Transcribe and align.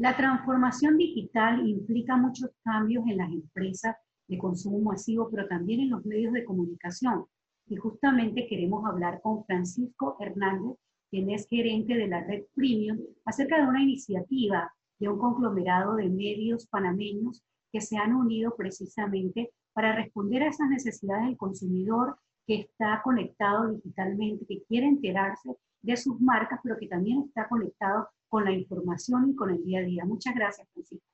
La 0.00 0.16
transformación 0.16 0.96
digital 0.96 1.68
implica 1.68 2.16
muchos 2.16 2.48
cambios 2.64 3.04
en 3.06 3.18
las 3.18 3.30
empresas 3.30 3.96
de 4.28 4.38
consumo 4.38 4.78
masivo, 4.78 5.28
pero 5.30 5.46
también 5.46 5.80
en 5.80 5.90
los 5.90 6.06
medios 6.06 6.32
de 6.32 6.42
comunicación. 6.42 7.26
Y 7.66 7.76
justamente 7.76 8.46
queremos 8.48 8.82
hablar 8.86 9.20
con 9.20 9.44
Francisco 9.44 10.16
Hernández, 10.18 10.78
quien 11.10 11.28
es 11.28 11.46
gerente 11.48 11.98
de 11.98 12.08
la 12.08 12.24
red 12.24 12.44
Premium, 12.54 12.98
acerca 13.26 13.60
de 13.60 13.68
una 13.68 13.82
iniciativa 13.82 14.72
de 14.98 15.10
un 15.10 15.18
conglomerado 15.18 15.96
de 15.96 16.08
medios 16.08 16.66
panameños 16.68 17.44
que 17.70 17.82
se 17.82 17.98
han 17.98 18.14
unido 18.14 18.56
precisamente 18.56 19.50
para 19.74 19.94
responder 19.94 20.44
a 20.44 20.48
esas 20.48 20.70
necesidades 20.70 21.26
del 21.26 21.36
consumidor 21.36 22.16
que 22.46 22.60
está 22.60 23.02
conectado 23.04 23.70
digitalmente, 23.70 24.46
que 24.46 24.62
quiere 24.62 24.86
enterarse 24.86 25.58
de 25.82 25.96
sus 25.96 26.20
marcas, 26.20 26.60
pero 26.62 26.76
que 26.78 26.86
también 26.86 27.22
está 27.26 27.48
conectado 27.48 28.08
con 28.28 28.44
la 28.44 28.52
información 28.52 29.30
y 29.30 29.34
con 29.34 29.50
el 29.50 29.64
día 29.64 29.80
a 29.80 29.82
día. 29.82 30.04
Muchas 30.04 30.34
gracias, 30.34 30.68
Francisco. 30.72 31.06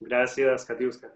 Gracias, 0.00 0.64
Katiuska. 0.64 1.12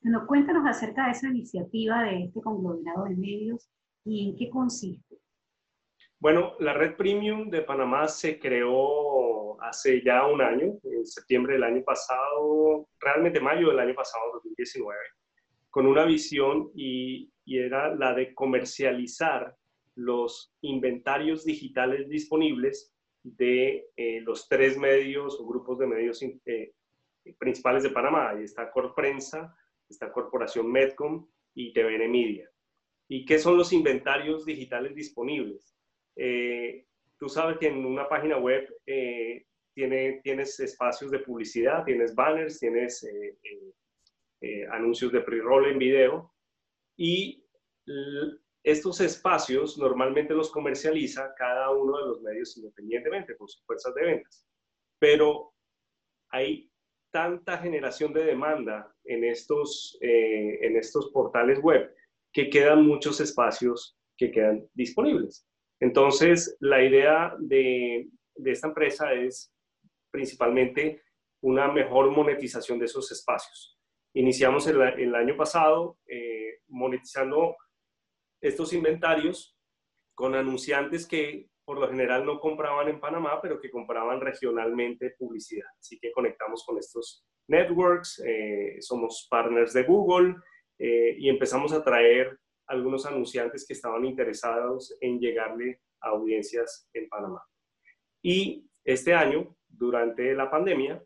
Bueno, 0.00 0.26
cuéntanos 0.26 0.66
acerca 0.66 1.06
de 1.06 1.12
esa 1.12 1.28
iniciativa 1.28 2.02
de 2.02 2.24
este 2.24 2.40
conglomerado 2.40 3.04
de 3.04 3.16
medios 3.16 3.70
y 4.04 4.28
en 4.28 4.36
qué 4.36 4.50
consiste. 4.50 5.18
Bueno, 6.18 6.54
la 6.60 6.72
red 6.72 6.96
Premium 6.96 7.50
de 7.50 7.62
Panamá 7.62 8.06
se 8.06 8.38
creó 8.38 9.60
hace 9.60 10.02
ya 10.04 10.26
un 10.26 10.40
año, 10.40 10.78
en 10.84 11.06
septiembre 11.06 11.54
del 11.54 11.64
año 11.64 11.82
pasado, 11.84 12.88
realmente 13.00 13.40
mayo 13.40 13.70
del 13.70 13.80
año 13.80 13.94
pasado, 13.94 14.24
2019, 14.34 14.98
con 15.70 15.86
una 15.86 16.04
visión 16.04 16.70
y, 16.74 17.28
era 17.44 17.92
la 17.94 18.14
de 18.14 18.32
comercializar 18.34 19.54
los 19.94 20.54
inventarios 20.62 21.44
digitales 21.44 22.08
disponibles 22.08 22.94
de 23.22 23.88
eh, 23.96 24.20
los 24.22 24.48
tres 24.48 24.78
medios 24.78 25.38
o 25.38 25.46
grupos 25.46 25.78
de 25.78 25.86
medios 25.86 26.22
eh, 26.22 26.74
principales 27.38 27.82
de 27.82 27.90
Panamá. 27.90 28.30
Ahí 28.30 28.44
está 28.44 28.70
Corprensa, 28.70 29.54
está 29.88 30.12
Corporación 30.12 30.70
Medcom 30.70 31.28
y 31.54 31.72
TVN 31.72 32.10
Media. 32.10 32.50
¿Y 33.08 33.24
qué 33.24 33.38
son 33.38 33.56
los 33.56 33.72
inventarios 33.72 34.44
digitales 34.44 34.94
disponibles? 34.94 35.76
Eh, 36.16 36.86
tú 37.18 37.28
sabes 37.28 37.58
que 37.58 37.68
en 37.68 37.84
una 37.84 38.08
página 38.08 38.38
web 38.38 38.66
eh, 38.86 39.44
tiene, 39.74 40.20
tienes 40.22 40.58
espacios 40.60 41.10
de 41.10 41.18
publicidad, 41.20 41.84
tienes 41.84 42.14
banners, 42.14 42.58
tienes 42.58 43.06
eh, 44.40 44.66
anuncios 44.70 45.12
de 45.12 45.20
pre-roll 45.20 45.66
en 45.66 45.78
video 45.78 46.32
y 46.96 47.44
estos 48.62 49.00
espacios 49.00 49.76
normalmente 49.76 50.34
los 50.34 50.50
comercializa 50.50 51.34
cada 51.36 51.70
uno 51.70 51.98
de 51.98 52.06
los 52.06 52.22
medios 52.22 52.56
independientemente 52.56 53.36
con 53.36 53.48
sus 53.48 53.64
fuerzas 53.64 53.94
de 53.94 54.04
ventas. 54.04 54.46
Pero 54.98 55.52
hay 56.30 56.70
tanta 57.10 57.58
generación 57.58 58.12
de 58.12 58.24
demanda 58.24 58.94
en 59.04 59.24
estos, 59.24 59.98
en 60.00 60.76
estos 60.76 61.10
portales 61.10 61.60
web 61.60 61.92
que 62.32 62.48
quedan 62.48 62.86
muchos 62.86 63.20
espacios 63.20 63.96
que 64.16 64.30
quedan 64.30 64.66
disponibles. 64.72 65.46
Entonces, 65.80 66.56
la 66.60 66.82
idea 66.82 67.34
de, 67.38 68.08
esta 68.44 68.68
empresa 68.68 69.12
es 69.12 69.52
principalmente 70.10 71.02
una 71.42 71.70
mejor 71.70 72.10
monetización 72.10 72.78
de 72.78 72.86
esos 72.86 73.10
espacios. 73.10 73.78
Iniciamos 74.14 74.66
el, 74.68 74.80
el 74.80 75.14
año 75.14 75.36
pasado 75.36 75.98
eh, 76.06 76.60
monetizando 76.68 77.56
estos 78.42 78.72
inventarios 78.72 79.56
con 80.14 80.34
anunciantes 80.34 81.06
que 81.06 81.48
por 81.64 81.78
lo 81.78 81.88
general 81.88 82.26
no 82.26 82.40
compraban 82.40 82.88
en 82.88 83.00
Panamá, 83.00 83.40
pero 83.40 83.60
que 83.60 83.70
compraban 83.70 84.20
regionalmente 84.20 85.14
publicidad. 85.18 85.68
Así 85.78 85.98
que 85.98 86.12
conectamos 86.12 86.64
con 86.66 86.76
estos 86.76 87.24
networks, 87.48 88.20
eh, 88.26 88.76
somos 88.80 89.26
partners 89.30 89.72
de 89.72 89.84
Google 89.84 90.36
eh, 90.78 91.14
y 91.18 91.28
empezamos 91.28 91.72
a 91.72 91.82
traer 91.82 92.38
algunos 92.66 93.06
anunciantes 93.06 93.66
que 93.66 93.74
estaban 93.74 94.04
interesados 94.04 94.96
en 95.00 95.20
llegarle 95.20 95.80
a 96.00 96.10
audiencias 96.10 96.88
en 96.94 97.08
Panamá. 97.08 97.42
Y 98.22 98.68
este 98.84 99.14
año, 99.14 99.56
durante 99.68 100.34
la 100.34 100.50
pandemia, 100.50 101.02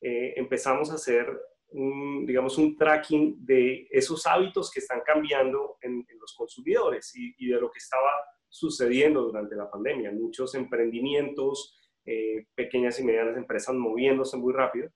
eh, 0.00 0.34
empezamos 0.36 0.90
a 0.90 0.94
hacer, 0.94 1.26
un, 1.70 2.24
digamos, 2.26 2.56
un 2.58 2.76
tracking 2.76 3.44
de 3.44 3.86
esos 3.90 4.26
hábitos 4.26 4.70
que 4.70 4.80
están 4.80 5.00
cambiando 5.04 5.76
en, 5.82 6.06
los 6.18 6.34
consumidores 6.34 7.12
y, 7.14 7.46
de 7.46 7.60
lo 7.60 7.70
que 7.70 7.78
estaba 7.78 8.10
sucediendo 8.48 9.22
durante 9.22 9.54
la 9.54 9.70
pandemia. 9.70 10.10
Muchos 10.12 10.54
emprendimientos, 10.54 11.76
eh, 12.04 12.46
pequeñas 12.54 12.98
y 13.00 13.04
medianas 13.04 13.36
empresas 13.36 13.74
moviéndose 13.74 14.36
muy 14.36 14.52
rápido. 14.52 14.90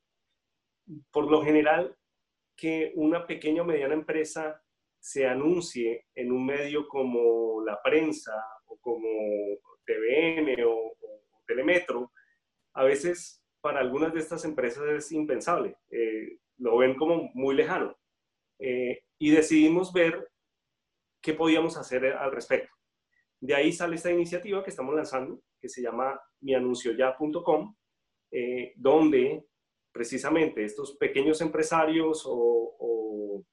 Por 1.11 1.31
lo 1.31 1.43
general, 1.43 1.97
que 2.57 2.93
una 2.97 3.27
pequeña 3.27 3.63
o 3.63 3.65
mediana 3.65 3.95
empresa 3.95 4.63
se 4.99 5.27
anuncie 5.27 6.07
en 6.15 6.33
un 6.33 6.47
medio 6.47 6.87
como 6.87 7.63
la 7.65 7.81
prensa 7.83 8.33
o 8.67 8.79
como 8.79 9.09
TVN 9.85 10.65
o, 10.67 10.93
Telemetro, 11.47 12.13
a 12.75 12.85
veces 12.85 13.45
para 13.61 13.81
algunas 13.81 14.15
de 14.15 14.21
estas 14.21 14.45
empresas 14.45 14.85
es 14.89 15.13
impensable, 15.13 15.77
eh, 15.91 16.39
lo 16.63 16.79
ven 16.79 16.95
como 16.95 17.31
muy 17.35 17.55
lejano. 17.55 17.97
Eh, 18.59 19.03
y 19.19 19.31
decidimos 19.31 19.93
ver 19.93 20.31
qué 21.21 21.35
podíamos 21.35 21.77
hacer 21.77 22.07
al 22.07 22.33
respecto. 22.33 22.73
De 23.41 23.55
ahí 23.55 23.73
sale 23.73 23.97
esta 23.97 24.11
iniciativa 24.11 24.63
que 24.63 24.71
estamos 24.71 24.95
lanzando, 24.95 25.43
que 25.61 25.69
se 25.69 25.83
llama 25.83 26.21
mianuncioya.com, 26.41 27.75
eh, 28.31 28.73
donde 28.77 29.45
precisamente 29.93 30.65
estos 30.65 30.97
pequeños 30.97 31.41
empresarios 31.41 32.23
o, 32.27 33.45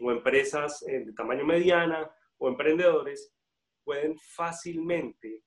empresas 0.00 0.82
eh, 0.88 1.04
de 1.04 1.12
tamaño 1.12 1.44
mediana 1.44 2.10
o 2.38 2.48
emprendedores 2.48 3.34
pueden 3.84 4.16
fácilmente 4.18 5.44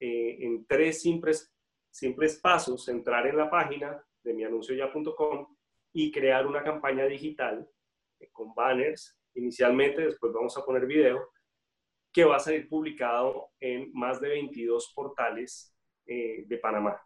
eh, 0.00 0.36
en 0.40 0.66
tres 0.66 1.00
simples, 1.00 1.54
simples 1.90 2.40
pasos 2.40 2.88
entrar 2.88 3.26
en 3.26 3.36
la 3.36 3.48
página 3.48 4.04
de 4.24 4.34
mianuncioya.com 4.34 5.55
y 5.98 6.12
crear 6.12 6.46
una 6.46 6.62
campaña 6.62 7.06
digital 7.06 7.66
eh, 8.20 8.28
con 8.30 8.54
banners 8.54 9.18
inicialmente, 9.34 10.02
después 10.02 10.30
vamos 10.30 10.54
a 10.58 10.62
poner 10.62 10.84
video, 10.84 11.30
que 12.12 12.24
va 12.24 12.36
a 12.36 12.40
salir 12.40 12.68
publicado 12.68 13.48
en 13.60 13.90
más 13.94 14.20
de 14.20 14.28
22 14.28 14.92
portales 14.94 15.74
de 16.06 16.58
Panamá. 16.62 16.98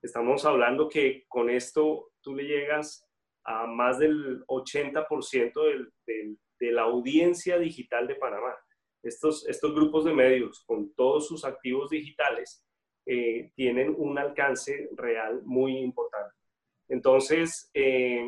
Estamos 0.00 0.44
hablando 0.44 0.88
que 0.88 1.24
con 1.26 1.50
esto 1.50 2.12
tú 2.22 2.34
le 2.34 2.44
llegas 2.44 3.06
a 3.44 3.66
más 3.66 3.98
del 3.98 4.44
80% 4.46 5.92
de 6.06 6.72
la 6.72 6.82
audiencia 6.82 7.58
digital 7.58 8.06
de 8.06 8.14
Panamá. 8.14 8.54
Estos, 9.02 9.46
estos 9.48 9.74
grupos 9.74 10.04
de 10.04 10.14
medios, 10.14 10.64
con 10.64 10.94
todos 10.94 11.26
sus 11.26 11.44
activos 11.44 11.90
digitales, 11.90 12.64
eh, 13.06 13.52
tienen 13.54 13.94
un 13.96 14.18
alcance 14.18 14.88
real 14.96 15.42
muy 15.44 15.78
importante. 15.78 16.34
Entonces, 16.88 17.70
eh, 17.74 18.26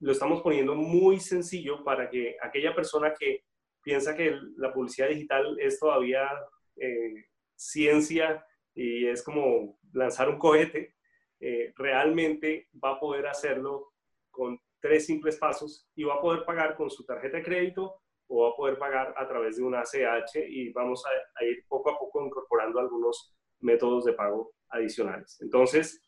lo 0.00 0.12
estamos 0.12 0.42
poniendo 0.42 0.74
muy 0.74 1.20
sencillo 1.20 1.82
para 1.84 2.08
que 2.08 2.36
aquella 2.40 2.74
persona 2.74 3.14
que 3.18 3.44
piensa 3.82 4.14
que 4.14 4.36
la 4.56 4.72
publicidad 4.72 5.08
digital 5.08 5.56
es 5.58 5.78
todavía 5.78 6.28
eh, 6.76 7.26
ciencia 7.56 8.44
y 8.74 9.06
es 9.06 9.22
como 9.22 9.78
lanzar 9.92 10.28
un 10.28 10.38
cohete, 10.38 10.94
eh, 11.40 11.72
realmente 11.76 12.68
va 12.82 12.92
a 12.92 13.00
poder 13.00 13.26
hacerlo 13.26 13.92
con 14.30 14.60
tres 14.80 15.06
simples 15.06 15.36
pasos 15.36 15.88
y 15.94 16.04
va 16.04 16.14
a 16.14 16.20
poder 16.20 16.44
pagar 16.44 16.76
con 16.76 16.90
su 16.90 17.04
tarjeta 17.04 17.38
de 17.38 17.42
crédito 17.42 18.02
o 18.28 18.42
va 18.42 18.50
a 18.50 18.56
poder 18.56 18.78
pagar 18.78 19.14
a 19.16 19.26
través 19.26 19.56
de 19.56 19.62
una 19.62 19.80
ACH 19.80 20.36
y 20.48 20.70
vamos 20.72 21.02
a, 21.06 21.44
ir 21.44 21.64
poco 21.66 21.90
a 21.90 21.98
poco 21.98 22.24
incorporando 22.24 22.78
algunos 22.78 23.34
métodos 23.60 24.04
de 24.04 24.12
pago 24.12 24.52
adicionales. 24.68 25.40
Entonces, 25.40 26.07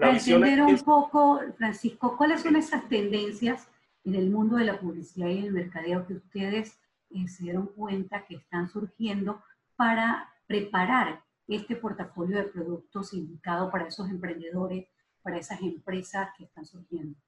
Para 0.00 0.16
entender 0.16 0.62
un 0.62 0.78
poco, 0.78 1.40
Francisco, 1.58 2.16
¿cuáles 2.16 2.40
son 2.40 2.56
esas 2.56 2.88
tendencias 2.88 3.68
en 4.04 4.14
el 4.14 4.30
mundo 4.30 4.56
de 4.56 4.64
la 4.64 4.80
publicidad 4.80 5.28
y 5.28 5.44
el 5.44 5.52
mercadeo 5.52 6.06
que 6.06 6.14
ustedes 6.14 6.78
eh, 7.10 7.28
se 7.28 7.44
dieron 7.44 7.66
cuenta 7.66 8.24
que 8.24 8.36
están 8.36 8.70
surgiendo 8.70 9.42
para 9.76 10.32
preparar 10.46 11.22
este 11.46 11.76
portafolio 11.76 12.38
de 12.38 12.44
productos 12.44 13.12
indicado 13.12 13.70
para 13.70 13.88
esos 13.88 14.08
emprendedores, 14.08 14.88
para 15.22 15.36
esas 15.36 15.60
empresas 15.60 16.30
que 16.36 16.44
están 16.44 16.64
surgiendo? 16.64 17.18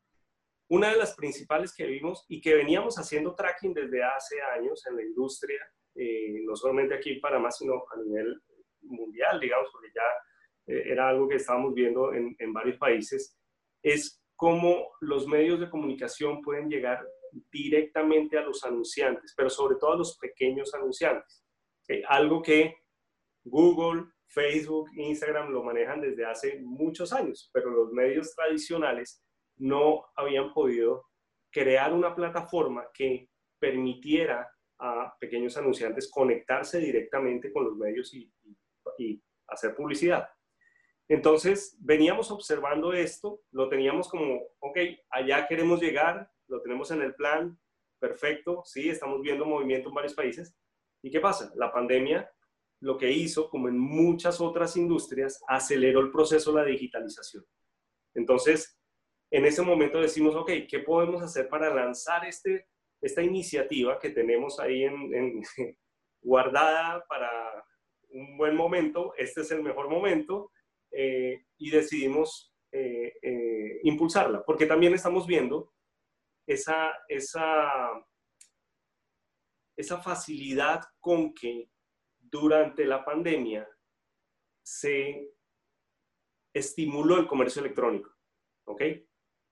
Una 0.68 0.90
de 0.90 0.96
las 0.96 1.14
principales 1.14 1.74
que 1.74 1.86
vimos 1.86 2.24
y 2.28 2.40
que 2.40 2.54
veníamos 2.54 2.96
haciendo 2.96 3.34
tracking 3.34 3.74
desde 3.74 4.02
hace 4.02 4.40
años 4.56 4.86
en 4.86 4.96
la 4.96 5.02
industria, 5.02 5.60
eh, 5.94 6.40
no 6.46 6.56
solamente 6.56 6.94
aquí 6.94 7.10
en 7.10 7.20
Panamá, 7.20 7.50
sino 7.50 7.74
a 7.92 7.96
nivel 8.02 8.40
mundial, 8.80 9.38
digamos, 9.38 9.68
porque 9.70 9.90
ya 9.94 10.02
eh, 10.66 10.82
era 10.86 11.08
algo 11.08 11.28
que 11.28 11.36
estábamos 11.36 11.74
viendo 11.74 12.12
en, 12.12 12.34
en 12.38 12.52
varios 12.52 12.78
países, 12.78 13.36
es 13.82 14.22
cómo 14.36 14.88
los 15.00 15.26
medios 15.26 15.60
de 15.60 15.70
comunicación 15.70 16.42
pueden 16.42 16.68
llegar 16.68 17.06
directamente 17.50 18.38
a 18.38 18.42
los 18.42 18.64
anunciantes, 18.64 19.34
pero 19.36 19.48
sobre 19.48 19.76
todo 19.76 19.92
a 19.92 19.98
los 19.98 20.18
pequeños 20.18 20.74
anunciantes. 20.74 21.44
Eh, 21.88 22.02
algo 22.08 22.42
que 22.42 22.76
Google, 23.44 24.04
Facebook, 24.28 24.90
Instagram 24.94 25.50
lo 25.50 25.62
manejan 25.62 26.00
desde 26.00 26.24
hace 26.24 26.60
muchos 26.60 27.12
años, 27.12 27.50
pero 27.52 27.70
los 27.70 27.92
medios 27.92 28.34
tradicionales 28.34 29.22
no 29.56 30.06
habían 30.16 30.52
podido 30.52 31.06
crear 31.50 31.92
una 31.92 32.14
plataforma 32.14 32.86
que 32.94 33.28
permitiera 33.58 34.50
a 34.78 35.14
pequeños 35.20 35.56
anunciantes 35.56 36.10
conectarse 36.10 36.78
directamente 36.78 37.52
con 37.52 37.64
los 37.64 37.76
medios 37.76 38.12
y, 38.14 38.32
hacer 39.48 39.74
publicidad. 39.74 40.26
Entonces, 41.08 41.76
veníamos 41.80 42.30
observando 42.30 42.92
esto, 42.92 43.42
lo 43.50 43.68
teníamos 43.68 44.08
como, 44.08 44.40
ok, 44.60 44.78
allá 45.10 45.46
queremos 45.46 45.80
llegar, 45.80 46.30
lo 46.48 46.62
tenemos 46.62 46.90
en 46.90 47.02
el 47.02 47.14
plan, 47.14 47.58
perfecto, 47.98 48.62
sí, 48.64 48.88
estamos 48.88 49.20
viendo 49.20 49.44
movimiento 49.44 49.88
en 49.88 49.94
varios 49.94 50.14
países. 50.14 50.56
¿Y 51.02 51.10
qué 51.10 51.20
pasa? 51.20 51.52
La 51.56 51.72
pandemia 51.72 52.30
lo 52.82 52.98
que 52.98 53.10
hizo, 53.10 53.48
como 53.48 53.68
en 53.68 53.78
muchas 53.78 54.40
otras 54.40 54.76
industrias, 54.76 55.40
aceleró 55.46 56.00
el 56.00 56.10
proceso 56.10 56.52
de 56.52 56.62
la 56.62 56.66
digitalización. 56.66 57.44
Entonces, 58.14 58.76
en 59.30 59.44
ese 59.46 59.62
momento 59.62 60.00
decimos, 60.00 60.34
ok, 60.34 60.50
¿qué 60.68 60.80
podemos 60.80 61.22
hacer 61.22 61.48
para 61.48 61.72
lanzar 61.72 62.26
este, 62.26 62.66
esta 63.00 63.22
iniciativa 63.22 63.98
que 64.00 64.10
tenemos 64.10 64.58
ahí 64.58 64.84
guardada 66.22 67.04
para 67.08 67.64
un 68.10 68.36
buen 68.36 68.56
momento? 68.56 69.14
Este 69.16 69.42
es 69.42 69.50
el 69.52 69.62
mejor 69.62 69.88
momento 69.88 70.51
eh, 70.92 71.46
y 71.58 71.70
decidimos 71.70 72.54
eh, 72.70 73.12
eh, 73.22 73.80
impulsarla, 73.82 74.44
porque 74.44 74.66
también 74.66 74.94
estamos 74.94 75.26
viendo 75.26 75.72
esa, 76.46 76.90
esa, 77.08 77.92
esa 79.76 80.02
facilidad 80.02 80.80
con 81.00 81.34
que 81.34 81.70
durante 82.18 82.84
la 82.84 83.04
pandemia 83.04 83.68
se 84.64 85.30
estimuló 86.54 87.18
el 87.18 87.26
comercio 87.26 87.60
electrónico. 87.60 88.10
¿Ok? 88.66 88.82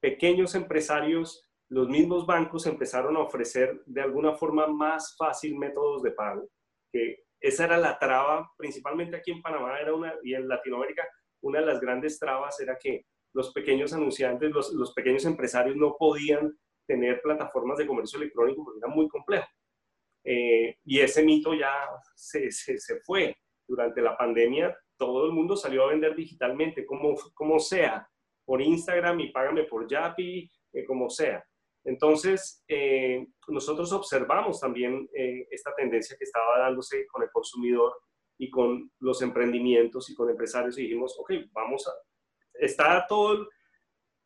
Pequeños 0.01 0.55
empresarios, 0.55 1.49
los 1.69 1.89
mismos 1.89 2.27
bancos 2.27 2.67
empezaron 2.67 3.17
a 3.17 3.21
ofrecer 3.21 3.83
de 3.87 4.01
alguna 4.01 4.35
forma 4.35 4.67
más 4.67 5.15
fácil 5.17 5.59
métodos 5.59 6.03
de 6.03 6.13
pago, 6.13 6.49
que 6.93 7.25
esa 7.41 7.65
era 7.65 7.79
la 7.79 7.99
traba, 7.99 8.51
principalmente 8.57 9.17
aquí 9.17 9.31
en 9.31 9.43
Panamá 9.43 9.79
era 9.81 9.95
una, 9.95 10.15
y 10.23 10.35
en 10.35 10.49
Latinoamérica, 10.49 11.07
una 11.43 11.61
de 11.61 11.67
las 11.67 11.81
grandes 11.81 12.19
trabas 12.19 12.61
era 12.61 12.77
que 12.79 13.07
los 13.33 13.53
pequeños 13.53 13.93
anunciantes, 13.93 14.51
los, 14.51 14.73
los 14.73 14.93
pequeños 14.93 15.25
empresarios 15.25 15.77
no 15.77 15.97
podían 15.99 16.59
tener 16.87 17.21
plataformas 17.23 17.79
de 17.79 17.87
comercio 17.87 18.19
electrónico 18.19 18.65
porque 18.65 18.81
era 18.83 18.93
muy 18.93 19.09
complejo. 19.09 19.47
Eh, 20.25 20.77
y 20.85 21.01
ese 21.01 21.23
mito 21.23 21.55
ya 21.55 21.73
se, 22.15 22.51
se, 22.51 23.01
fue. 23.01 23.37
Durante 23.67 24.03
la 24.03 24.17
pandemia, 24.17 24.77
todo 24.97 25.27
el 25.27 25.33
mundo 25.33 25.57
salió 25.57 25.85
a 25.85 25.91
vender 25.91 26.17
digitalmente, 26.17 26.85
como, 26.85 27.15
como 27.35 27.61
sea, 27.61 28.09
por 28.45 28.61
Instagram 28.61 29.21
y 29.21 29.31
págame 29.31 29.63
por 29.65 29.89
Yapi, 29.89 30.51
eh, 30.73 30.85
como 30.85 31.09
sea. 31.09 31.45
Entonces, 31.85 32.65
eh, 32.67 33.25
nosotros 33.47 33.93
observamos 33.93 34.61
también 34.61 35.09
esta 35.13 35.75
tendencia 35.75 36.17
que 36.19 36.25
estaba 36.25 36.59
dándose 36.59 37.07
con 37.07 37.23
el 37.23 37.31
consumidor 37.31 37.95
y 38.41 38.49
con 38.49 38.91
los 39.01 39.21
emprendimientos 39.21 40.09
y 40.09 40.15
con 40.15 40.31
empresarios 40.31 40.77
dijimos, 40.77 41.15
ok, 41.21 41.31
vamos 41.53 41.87
a, 41.87 41.93
está 42.55 43.05
todo, 43.07 43.47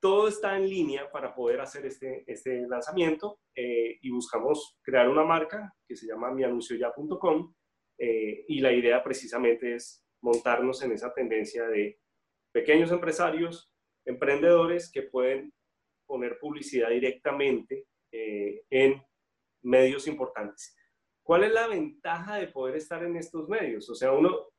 todo 0.01 0.29
está 0.29 0.57
en 0.57 0.69
línea 0.69 1.11
para 1.11 1.35
poder 1.35 1.61
hacer 1.61 1.85
este, 1.85 2.23
este 2.29 2.65
lanzamiento 2.69 3.41
eh, 3.57 3.99
y 4.01 4.11
buscamos 4.11 4.79
crear 4.83 5.09
una 5.09 5.25
marca 5.25 5.75
que 5.85 5.97
se 5.97 6.07
llama 6.07 6.31
mianuncioya.com 6.31 7.53
eh, 7.99 8.45
y 8.47 8.61
la 8.61 8.73
idea 8.73 9.03
precisamente 9.03 9.75
es 9.75 10.05
montarnos 10.23 10.81
en 10.85 10.93
esa 10.93 11.13
tendencia 11.13 11.67
de 11.67 11.99
pequeños 12.53 12.93
empresarios, 12.93 13.69
emprendedores 14.07 14.93
que 14.93 15.03
pueden 15.03 15.53
poner 16.07 16.39
publicidad 16.39 16.91
directamente 16.91 17.89
eh, 18.13 18.63
en 18.71 19.03
medios 19.65 20.07
importantes. 20.07 20.77
¿Cuál 21.25 21.45
es 21.45 21.53
la 21.53 21.67
ventaja 21.67 22.37
de 22.37 22.49
poder 22.49 22.77
estar 22.77 23.03
en 23.03 23.17
estos 23.17 23.49
medios? 23.49 23.89
O 23.89 23.95
sea, 23.95 24.13
uno, 24.13 24.51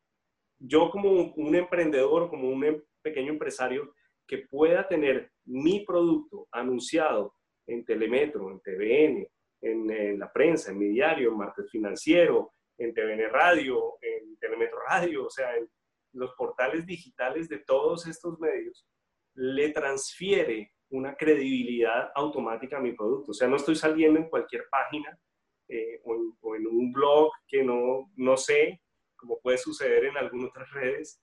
yo 0.58 0.90
como 0.90 1.12
un 1.36 1.56
emprendedor, 1.56 2.28
como 2.28 2.50
un 2.50 2.64
em, 2.64 2.84
pequeño 3.04 3.34
empresario, 3.34 3.94
que 4.28 4.40
pueda 4.40 4.88
tener 4.88 5.32
mi 5.46 5.86
producto 5.86 6.48
anunciado 6.52 7.36
en 7.68 7.86
Telemetro, 7.86 8.50
en 8.50 8.60
TVN, 8.62 9.28
en, 9.62 10.20
la 10.20 10.34
prensa, 10.34 10.72
en 10.72 10.80
mi 10.80 10.88
diario, 10.88 11.30
en 11.30 11.38
Martes 11.38 11.70
Financiero, 11.70 12.52
en 12.80 12.96
TVN 12.96 13.30
Radio, 13.30 13.98
en 14.02 14.36
Telemetro 14.40 14.80
Radio, 14.90 15.28
o 15.28 15.30
sea, 15.30 15.56
en 15.56 15.70
los 16.14 16.34
portales 16.34 16.88
digitales 16.88 17.48
de 17.48 17.60
todos 17.60 18.08
estos 18.08 18.40
medios, 18.40 18.88
le 19.36 19.70
transfiere 19.70 20.72
una 20.90 21.16
credibilidad 21.16 22.12
automática 22.16 22.78
a 22.78 22.82
mi 22.82 22.94
producto. 22.94 23.32
O 23.32 23.34
sea, 23.36 23.48
no 23.48 23.58
estoy 23.58 23.76
saliendo 23.76 24.20
en 24.20 24.30
cualquier 24.30 24.66
página 24.72 25.20
eh, 25.68 26.02
o, 26.04 26.16
en, 26.16 26.38
o, 26.42 26.56
en, 26.56 26.68
un 26.68 26.92
blog 26.92 27.32
que 27.48 27.64
no, 27.64 28.12
no 28.16 28.38
sé, 28.38 28.82
como 29.16 29.40
puede 29.40 29.58
suceder 29.58 30.06
en 30.06 30.18
algunas 30.18 30.50
otras 30.50 30.70
redes. 30.72 31.22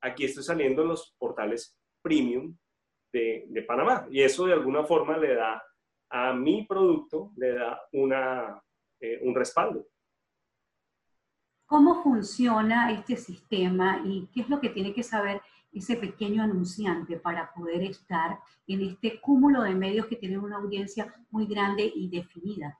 Aquí 0.00 0.24
estoy 0.24 0.42
saliendo 0.42 0.82
en 0.82 0.88
los 0.88 1.14
portales 1.18 1.76
premium 2.02 2.56
de, 3.12 3.46
de, 3.48 3.62
Panamá. 3.62 4.06
Y 4.10 4.22
eso 4.22 4.46
de 4.46 4.52
alguna 4.52 4.84
forma 4.84 5.16
le 5.16 5.34
da 5.34 5.62
a 6.10 6.32
mi 6.32 6.64
producto, 6.64 7.32
le 7.36 7.52
da 7.52 7.80
una, 7.92 8.62
eh, 9.00 9.18
un 9.22 9.34
respaldo. 9.34 9.86
¿Cómo 11.66 12.02
funciona 12.02 12.92
este 12.92 13.16
sistema 13.16 14.00
y 14.04 14.28
qué 14.32 14.42
es 14.42 14.48
lo 14.48 14.60
que 14.60 14.70
tiene 14.70 14.94
que 14.94 15.02
saber 15.02 15.42
ese 15.72 15.96
pequeño 15.96 16.42
anunciante 16.42 17.18
para 17.18 17.52
poder 17.52 17.82
estar 17.82 18.38
en 18.68 18.82
este 18.82 19.20
cúmulo 19.20 19.62
de 19.62 19.74
medios 19.74 20.06
que 20.06 20.16
tienen 20.16 20.38
una 20.38 20.58
audiencia 20.58 21.12
muy 21.30 21.46
grande 21.46 21.90
y 21.92 22.08
definida? 22.08 22.78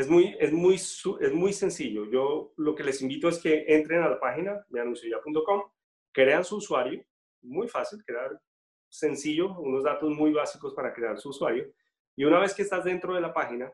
Es 0.00 0.08
muy, 0.08 0.34
es 0.40 0.50
muy, 0.50 0.76
es 0.76 1.32
muy 1.34 1.52
sencillo. 1.52 2.06
Yo 2.06 2.54
lo 2.56 2.74
que 2.74 2.82
les 2.82 3.02
invito 3.02 3.28
es 3.28 3.38
que 3.38 3.66
entren 3.68 4.02
a 4.02 4.08
la 4.08 4.18
página 4.18 4.64
de 4.70 4.80
anuncioya.com, 4.80 5.64
crean 6.10 6.42
su 6.42 6.56
usuario, 6.56 7.04
muy 7.42 7.68
fácil, 7.68 8.02
crear 8.06 8.40
sencillo, 8.88 9.52
unos 9.58 9.84
datos 9.84 10.08
muy 10.08 10.32
básicos 10.32 10.72
para 10.72 10.94
crear 10.94 11.18
su 11.18 11.28
usuario. 11.28 11.70
Y 12.16 12.24
una 12.24 12.38
vez 12.38 12.54
que 12.54 12.62
estás 12.62 12.82
dentro 12.82 13.14
de 13.14 13.20
la 13.20 13.34
página, 13.34 13.70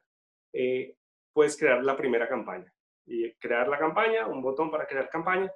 eh, 0.52 0.96
puedes 1.32 1.56
crear 1.56 1.84
la 1.84 1.96
primera 1.96 2.28
campaña. 2.28 2.74
Y 3.06 3.32
crear 3.34 3.68
la 3.68 3.78
campaña, 3.78 4.26
un 4.26 4.42
botón 4.42 4.68
para 4.68 4.88
crear 4.88 5.08
campaña. 5.08 5.48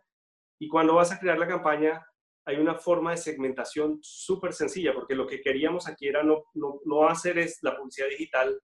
Y 0.61 0.69
cuando 0.69 0.95
vas 0.95 1.11
a 1.11 1.19
crear 1.19 1.37
la 1.37 1.49
campaña, 1.49 2.07
hay 2.45 2.59
una 2.59 2.77
forma 2.77 3.11
de 3.11 3.17
segmentación 3.17 3.99
súper 4.03 4.53
sencilla, 4.53 4.95
porque 4.95 5.17
lo 5.17 5.27
que 5.27 5.41
queríamos 5.41 5.89
aquí 5.89 6.07
era 6.07 6.23
no, 6.23 6.45
no, 6.55 6.79
no, 6.85 7.09
hacer 7.09 7.41
es 7.41 7.59
la 7.63 7.77
publicidad 7.77 8.07
digital 8.07 8.57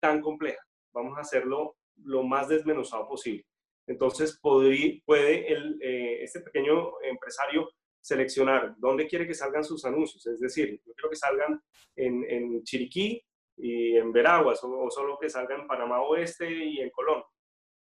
tan 0.00 0.20
compleja. 0.20 0.67
Vamos 0.92 1.16
a 1.18 1.22
hacerlo 1.22 1.76
lo 1.96 2.22
más 2.22 2.48
desmenuzado 2.48 3.08
posible. 3.08 3.46
Entonces, 3.86 4.38
puede 4.40 5.52
el, 5.52 5.78
eh, 5.82 6.22
este 6.22 6.40
pequeño 6.40 7.00
empresario 7.02 7.70
seleccionar 8.00 8.74
dónde 8.78 9.06
quiere 9.06 9.26
que 9.26 9.34
salgan 9.34 9.64
sus 9.64 9.84
anuncios. 9.84 10.26
Es 10.26 10.40
decir, 10.40 10.80
yo 10.84 10.92
quiero 10.94 11.10
que 11.10 11.16
salgan 11.16 11.62
en, 11.96 12.24
en 12.28 12.62
Chiriquí 12.64 13.24
y 13.56 13.96
en 13.96 14.12
Veraguas, 14.12 14.60
o, 14.62 14.90
solo 14.90 15.18
que 15.18 15.28
salgan 15.28 15.62
en 15.62 15.66
Panamá 15.66 16.00
Oeste 16.02 16.50
y 16.50 16.80
en 16.80 16.90
Colón, 16.90 17.22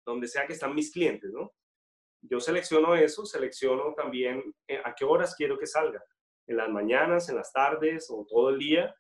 donde 0.05 0.27
sea 0.27 0.47
que 0.47 0.55
están 0.55 0.75
mis 0.75 0.93
clientes, 0.93 1.31
¿no? 1.33 1.53
Yo 2.23 2.41
selecciono 2.41 2.95
eso, 2.97 3.25
selecciono 3.27 3.95
también 3.95 4.43
eh, 4.67 4.81
a 4.85 4.95
qué 4.95 5.05
horas 5.05 5.35
quiero 5.37 5.59
que 5.59 5.67
salga, 5.67 6.03
en 6.47 6.57
las 6.57 6.69
mañanas, 6.69 7.29
en 7.29 7.37
las 7.37 7.53
tardes 7.53 8.09
o 8.11 8.27
todo 8.29 8.51
el 8.51 8.59
día. 8.59 8.95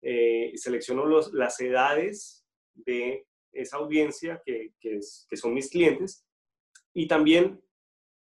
Eh, 0.00 0.52
selecciono 0.54 1.04
los, 1.04 1.32
las 1.32 1.60
edades 1.60 2.46
de 2.74 3.26
esa 3.52 3.76
audiencia 3.76 4.42
que, 4.44 4.74
que, 4.80 5.00
que 5.28 5.36
son 5.36 5.54
mis 5.54 5.70
clientes 5.70 6.26
y 6.94 7.06
también 7.06 7.62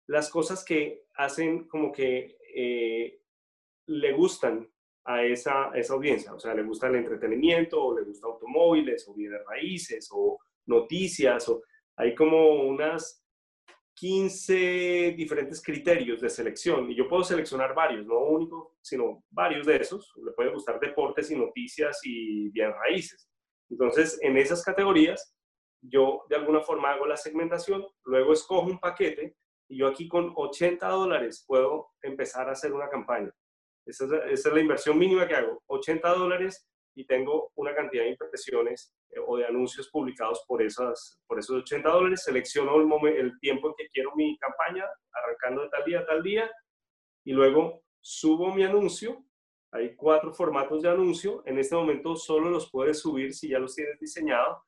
las 0.08 0.30
cosas 0.30 0.64
que 0.66 1.06
hacen 1.16 1.68
como 1.68 1.92
que 1.92 2.38
eh, 2.56 3.22
le 3.88 4.14
gustan 4.14 4.70
a 5.06 5.24
esa, 5.24 5.72
esa 5.76 5.94
audiencia. 5.94 6.34
O 6.34 6.40
sea, 6.40 6.54
le 6.54 6.64
gusta 6.64 6.88
el 6.88 6.96
entretenimiento, 6.96 7.84
o 7.84 7.98
le 7.98 8.04
gusta 8.04 8.28
automóviles, 8.28 9.08
o 9.08 9.14
bienes 9.14 9.42
raíces, 9.46 10.10
o 10.12 10.40
noticias, 10.66 11.48
o 11.50 11.64
hay 11.96 12.16
como 12.16 12.64
unas 12.64 13.24
15 13.96 15.16
diferentes 15.18 15.62
criterios 15.62 16.22
de 16.22 16.30
selección 16.30 16.90
y 16.90 16.96
yo 16.96 17.10
puedo 17.10 17.22
seleccionar 17.22 17.76
varios, 17.76 18.06
no 18.06 18.20
único, 18.20 18.78
sino 18.82 19.26
varios 19.30 19.68
de 19.68 19.76
esos. 19.76 20.14
Le 20.24 20.32
puede 20.32 20.54
gustar 20.54 20.80
deportes 20.80 21.30
y 21.32 21.36
noticias 21.36 22.00
y 22.04 22.50
bienes 22.50 22.76
raíces. 22.78 23.30
Entonces, 23.70 24.20
en 24.22 24.38
esas 24.38 24.64
categorías, 24.64 25.36
yo 25.82 26.24
de 26.30 26.36
alguna 26.36 26.62
forma 26.62 26.92
hago 26.92 27.06
la 27.06 27.18
segmentación, 27.18 27.86
luego 28.04 28.34
escojo 28.34 28.68
un 28.68 28.80
paquete 28.80 29.36
y 29.70 29.78
yo 29.78 29.88
aquí 29.88 30.08
con 30.08 30.34
80 30.36 30.88
dólares 30.88 31.46
puedo 31.48 31.92
empezar 32.02 32.50
a 32.50 32.54
hacer 32.54 32.74
una 32.74 32.90
campaña. 32.90 33.32
Esa 33.86 34.06
es, 34.28 34.46
la, 34.46 34.60
inversión 34.60 34.98
mínima 34.98 35.28
que 35.28 35.36
hago, 35.36 35.64
80 35.68 36.14
dólares 36.14 36.68
y 36.96 37.06
tengo 37.06 37.52
una 37.56 37.74
cantidad 37.74 38.04
de 38.04 38.10
impresiones 38.10 38.94
eh, 39.10 39.20
o 39.26 39.38
de 39.38 39.46
anuncios 39.46 39.90
publicados 39.90 40.44
por, 40.48 40.62
esas, 40.62 41.20
por 41.28 41.40
esos 41.40 41.62
80 41.62 41.90
dólares, 41.90 42.24
selecciono 42.24 42.76
el, 42.76 43.16
el 43.16 43.40
tiempo 43.40 43.70
en 43.70 43.74
que 43.78 43.90
quiero 43.90 44.12
mi 44.16 44.38
campaña, 44.38 44.86
arrancando 45.12 45.64
de 45.64 45.70
tal 45.70 45.86
día 45.86 46.00
a 46.00 46.06
tal 46.06 46.24
día, 46.24 46.52
y 47.24 47.32
luego 47.32 47.84
subo 48.02 48.54
mi 48.54 48.64
anuncio. 48.64 49.24
Hay 49.72 49.96
cuatro 49.96 50.34
formatos 50.34 50.82
de 50.82 50.90
anuncio. 50.90 51.44
En 51.46 51.60
este 51.60 51.76
momento 51.76 52.16
solo 52.16 52.50
los 52.50 52.72
puedes 52.72 53.00
subir 53.00 53.34
si 53.34 53.50
ya 53.50 53.60
los 53.60 53.76
tienes 53.76 54.00
diseñados. 54.00 54.64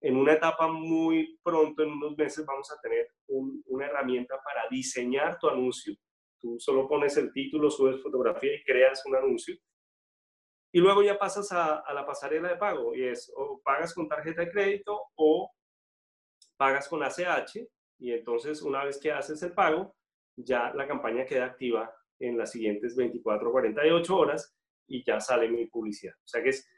En 0.00 0.16
una 0.16 0.34
etapa 0.34 0.68
muy 0.68 1.40
pronto, 1.42 1.82
en 1.82 1.90
unos 1.90 2.16
meses, 2.16 2.46
vamos 2.46 2.70
a 2.70 2.80
tener 2.80 3.12
una 3.26 3.86
herramienta 3.86 4.40
para 4.42 4.68
diseñar 4.70 5.38
tu 5.40 5.48
anuncio. 5.48 5.94
Tú 6.40 6.56
solo 6.60 6.86
pones 6.86 7.16
el 7.16 7.32
título, 7.32 7.68
subes 7.68 8.00
fotografía 8.00 8.54
y 8.54 8.62
creas 8.62 9.04
un 9.06 9.16
anuncio. 9.16 9.56
Y 10.72 10.78
luego 10.78 11.02
ya 11.02 11.18
pasas 11.18 11.50
a, 11.50 11.78
a 11.78 11.92
la 11.92 12.06
pasarela 12.06 12.48
de 12.50 12.56
pago 12.56 12.94
y 12.94 13.04
es 13.04 13.32
o 13.36 13.60
pagas 13.64 13.92
con 13.92 14.06
tarjeta 14.06 14.42
de 14.42 14.50
crédito 14.50 15.00
o 15.16 15.50
pagas 16.56 16.88
con 16.88 17.02
ACH 17.02 17.56
y 17.98 18.12
entonces 18.12 18.62
una 18.62 18.84
vez 18.84 19.00
que 19.00 19.10
haces 19.10 19.42
el 19.42 19.52
pago, 19.52 19.96
ya 20.36 20.72
la 20.74 20.86
campaña 20.86 21.24
queda 21.24 21.46
activa 21.46 21.92
en 22.20 22.38
las 22.38 22.52
siguientes 22.52 22.96
24 22.96 23.48
o 23.48 23.52
48 23.52 24.16
horas 24.16 24.54
y 24.86 25.04
ya 25.04 25.20
sale 25.20 25.48
mi 25.48 25.66
publicidad. 25.66 26.14
O 26.24 26.28
sea 26.28 26.42
que 26.42 26.50
es 26.50 26.68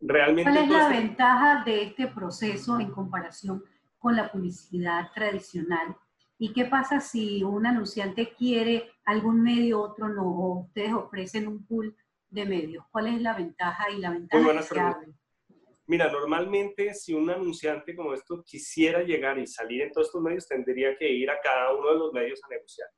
realmente... 0.00 0.50
¿Cuál 0.50 0.64
es 0.64 0.70
la 0.70 0.88
ventaja 0.88 1.64
de 1.64 1.82
este 1.82 2.08
proceso 2.08 2.78
en 2.78 2.90
comparación 2.90 3.64
con 3.98 4.16
la 4.16 4.30
publicidad 4.30 5.10
tradicional? 5.14 5.96
¿Y 6.38 6.52
qué 6.52 6.66
pasa 6.66 7.00
si 7.00 7.42
un 7.42 7.66
anunciante 7.66 8.34
quiere 8.34 8.90
algún 9.04 9.42
medio, 9.42 9.80
otro 9.80 10.08
no? 10.08 10.24
O 10.24 10.60
ustedes 10.66 10.92
ofrecen 10.92 11.48
un 11.48 11.66
pool 11.66 11.96
de 12.28 12.44
medios? 12.44 12.84
¿Cuál 12.90 13.08
es 13.08 13.22
la 13.22 13.34
ventaja 13.34 13.90
y 13.90 13.98
la 13.98 14.10
ventaja 14.10 15.00
Mira, 15.88 16.10
normalmente 16.10 16.92
si 16.94 17.14
un 17.14 17.30
anunciante 17.30 17.94
como 17.94 18.12
esto 18.12 18.42
quisiera 18.44 19.02
llegar 19.02 19.38
y 19.38 19.46
salir 19.46 19.82
en 19.82 19.92
todos 19.92 20.08
estos 20.08 20.20
medios, 20.20 20.48
tendría 20.48 20.96
que 20.98 21.08
ir 21.08 21.30
a 21.30 21.40
cada 21.40 21.72
uno 21.74 21.92
de 21.92 21.98
los 21.98 22.12
medios 22.12 22.42
a 22.42 22.48
negociar, 22.48 22.88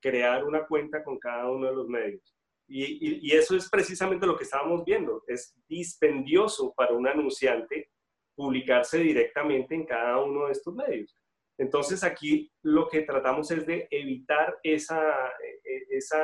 crear 0.00 0.44
una 0.44 0.66
cuenta 0.66 1.02
con 1.02 1.18
cada 1.18 1.50
uno 1.50 1.66
de 1.66 1.74
los 1.74 1.88
medios. 1.88 2.34
Y, 2.66 3.26
y, 3.26 3.34
eso 3.34 3.56
es 3.56 3.68
precisamente 3.70 4.26
lo 4.26 4.36
que 4.36 4.44
estábamos 4.44 4.84
viendo. 4.84 5.24
Es 5.26 5.56
dispendioso 5.68 6.74
para 6.76 6.92
un 6.92 7.08
anunciante 7.08 7.90
publicarse 8.36 8.98
directamente 8.98 9.74
en 9.74 9.86
cada 9.86 10.22
uno 10.22 10.46
de 10.46 10.52
estos 10.52 10.74
medios. 10.74 11.16
Entonces 11.58 12.04
aquí 12.04 12.52
lo 12.62 12.86
que 12.88 13.02
tratamos 13.02 13.50
es 13.50 13.66
de 13.66 13.88
evitar 13.90 14.58
esa, 14.62 15.00
e, 15.28 15.60
e, 15.64 15.96
esa 15.96 16.20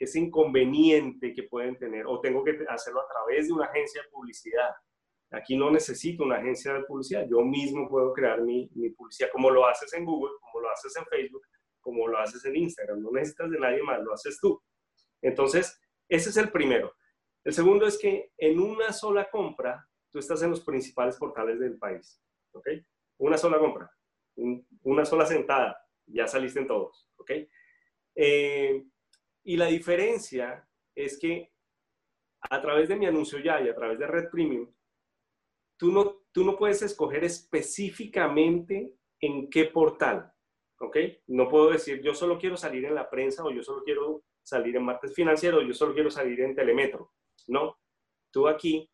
ese 0.00 0.18
inconveniente 0.18 1.34
que 1.34 1.42
pueden 1.42 1.76
tener 1.78 2.06
o 2.06 2.20
tengo 2.20 2.42
que 2.42 2.58
hacerlo 2.68 3.02
a 3.02 3.08
través 3.08 3.46
de 3.46 3.52
una 3.52 3.66
agencia 3.66 4.02
de 4.02 4.08
publicidad. 4.08 4.70
Aquí 5.30 5.56
no 5.56 5.70
necesito 5.70 6.24
una 6.24 6.36
agencia 6.36 6.72
de 6.72 6.84
publicidad, 6.84 7.26
yo 7.30 7.42
mismo 7.42 7.88
puedo 7.88 8.12
crear 8.12 8.40
mi, 8.40 8.68
mi, 8.74 8.90
publicidad 8.90 9.30
como 9.30 9.50
lo 9.50 9.66
haces 9.66 9.92
en 9.92 10.04
Google, 10.04 10.32
como 10.40 10.60
lo 10.62 10.70
haces 10.70 10.96
en 10.96 11.04
Facebook, 11.04 11.42
como 11.80 12.08
lo 12.08 12.18
haces 12.18 12.44
en 12.44 12.56
Instagram, 12.56 13.02
no 13.02 13.10
necesitas 13.10 13.50
de 13.50 13.58
nadie 13.58 13.82
más, 13.82 14.02
lo 14.02 14.12
haces 14.12 14.38
tú. 14.40 14.62
Entonces, 15.22 15.80
ese 16.08 16.30
es 16.30 16.36
el 16.36 16.50
primero. 16.50 16.94
El 17.44 17.52
segundo 17.52 17.86
es 17.86 17.98
que 17.98 18.32
en 18.36 18.60
una 18.60 18.92
sola 18.92 19.28
compra, 19.30 19.86
tú 20.10 20.18
estás 20.18 20.42
en 20.42 20.50
los 20.50 20.60
principales 20.60 21.16
portales 21.16 21.58
del 21.60 21.78
país, 21.78 22.20
¿ok? 22.52 22.68
Una 23.18 23.38
sola 23.38 23.58
compra, 23.58 23.90
una 24.82 25.04
sola 25.04 25.24
sentada, 25.24 25.78
ya 26.06 26.26
saliste 26.26 26.60
en 26.60 26.66
todos, 26.66 27.10
¿ok? 27.16 27.30
Eh, 28.14 28.84
y 29.44 29.56
la 29.56 29.66
diferencia 29.66 30.68
es 30.94 31.18
que 31.18 31.52
a 32.50 32.60
través 32.60 32.88
de 32.88 32.96
mi 32.96 33.06
anuncio 33.06 33.38
ya 33.38 33.60
y 33.60 33.68
a 33.68 33.74
través 33.74 33.98
de 33.98 34.06
Red 34.06 34.30
Premium, 34.30 34.72
tú 35.78 35.92
no, 35.92 36.24
tú 36.32 36.44
no 36.44 36.56
puedes 36.56 36.82
escoger 36.82 37.24
específicamente 37.24 38.96
en 39.20 39.48
qué 39.50 39.66
portal, 39.66 40.32
¿ok? 40.80 40.96
No 41.28 41.48
puedo 41.48 41.70
decir, 41.70 42.02
yo 42.02 42.14
solo 42.14 42.38
quiero 42.38 42.56
salir 42.56 42.84
en 42.84 42.94
la 42.94 43.08
prensa 43.08 43.44
o 43.44 43.50
yo 43.50 43.62
solo 43.62 43.82
quiero 43.84 44.24
salir 44.42 44.76
en 44.76 44.84
martes 44.84 45.14
financiero 45.14 45.58
o 45.58 45.62
yo 45.62 45.74
solo 45.74 45.94
quiero 45.94 46.10
salir 46.10 46.40
en 46.40 46.54
telemetro. 46.54 47.12
No, 47.46 47.78
tú 48.32 48.48
aquí 48.48 48.90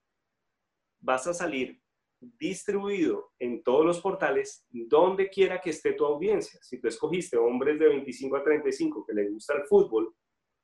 vas 1.01 1.27
a 1.27 1.35
salir 1.35 1.81
distribuido 2.21 3.33
en 3.39 3.63
todos 3.63 3.85
los 3.85 4.01
portales 4.01 4.67
donde 4.71 5.29
quiera 5.29 5.61
que 5.61 5.71
esté 5.71 5.93
tu 5.93 6.05
audiencia. 6.05 6.59
Si 6.63 6.81
tú 6.81 6.89
escogiste 6.89 7.37
hombres 7.37 7.79
de 7.79 7.89
25 7.89 8.37
a 8.37 8.43
35 8.43 9.05
que 9.07 9.15
les 9.15 9.31
gusta 9.31 9.55
el 9.55 9.65
fútbol, 9.65 10.15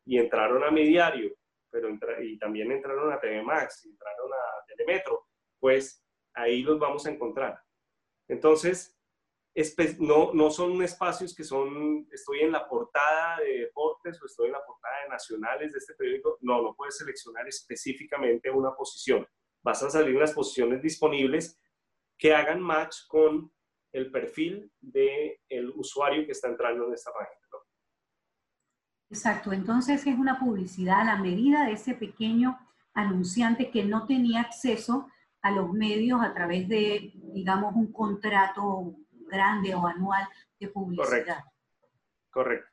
y 0.04 0.18
entraron 0.18 0.64
a 0.64 0.70
mi 0.70 0.84
diario, 0.86 1.32
pero 1.70 1.88
y 2.22 2.38
también 2.38 2.72
entraron 2.72 3.12
a 3.12 3.20
TV 3.20 3.42
Max, 3.42 3.84
y 3.84 3.90
entraron 3.90 4.32
a 4.32 4.66
Telemetro, 4.66 5.26
pues 5.58 6.04
ahí 6.34 6.62
los 6.62 6.78
vamos 6.78 7.06
a 7.06 7.10
encontrar. 7.10 7.58
Entonces, 8.28 8.98
no, 9.98 10.32
no 10.32 10.50
son 10.50 10.82
espacios 10.82 11.34
que 11.34 11.44
son, 11.44 12.08
estoy 12.10 12.40
en 12.40 12.52
la 12.52 12.66
portada 12.68 13.38
de 13.40 13.60
deportes 13.60 14.20
o 14.22 14.26
estoy 14.26 14.46
en 14.46 14.52
la 14.52 14.64
portada 14.64 15.02
de 15.02 15.08
nacionales 15.10 15.72
de 15.72 15.78
este 15.78 15.94
periódico. 15.94 16.38
No, 16.40 16.62
no 16.62 16.74
puedes 16.74 16.96
seleccionar 16.96 17.46
específicamente 17.46 18.50
una 18.50 18.74
posición. 18.74 19.26
Vas 19.62 19.82
a 19.82 19.90
salir 19.90 20.16
las 20.16 20.32
posiciones 20.32 20.82
disponibles 20.82 21.60
que 22.18 22.34
hagan 22.34 22.60
match 22.60 23.06
con 23.08 23.52
el 23.92 24.10
perfil 24.10 24.72
del 24.80 25.38
el 25.48 25.70
usuario 25.70 26.24
que 26.24 26.32
está 26.32 26.48
entrando 26.48 26.86
en 26.86 26.94
esta 26.94 27.12
página. 27.12 27.42
Exacto, 29.12 29.52
entonces 29.52 30.06
es 30.06 30.18
una 30.18 30.40
publicidad 30.40 31.02
a 31.02 31.04
la 31.04 31.16
medida 31.16 31.66
de 31.66 31.72
ese 31.72 31.92
pequeño 31.92 32.58
anunciante 32.94 33.70
que 33.70 33.84
no 33.84 34.06
tenía 34.06 34.40
acceso 34.40 35.06
a 35.42 35.50
los 35.50 35.70
medios 35.70 36.22
a 36.22 36.32
través 36.32 36.66
de, 36.66 37.12
digamos, 37.34 37.74
un 37.76 37.92
contrato 37.92 38.96
grande 39.32 39.74
o 39.74 39.86
anual 39.86 40.28
de 40.60 40.68
publicidad. 40.68 41.08
Correcto. 41.08 41.34
Correcto. 42.30 42.68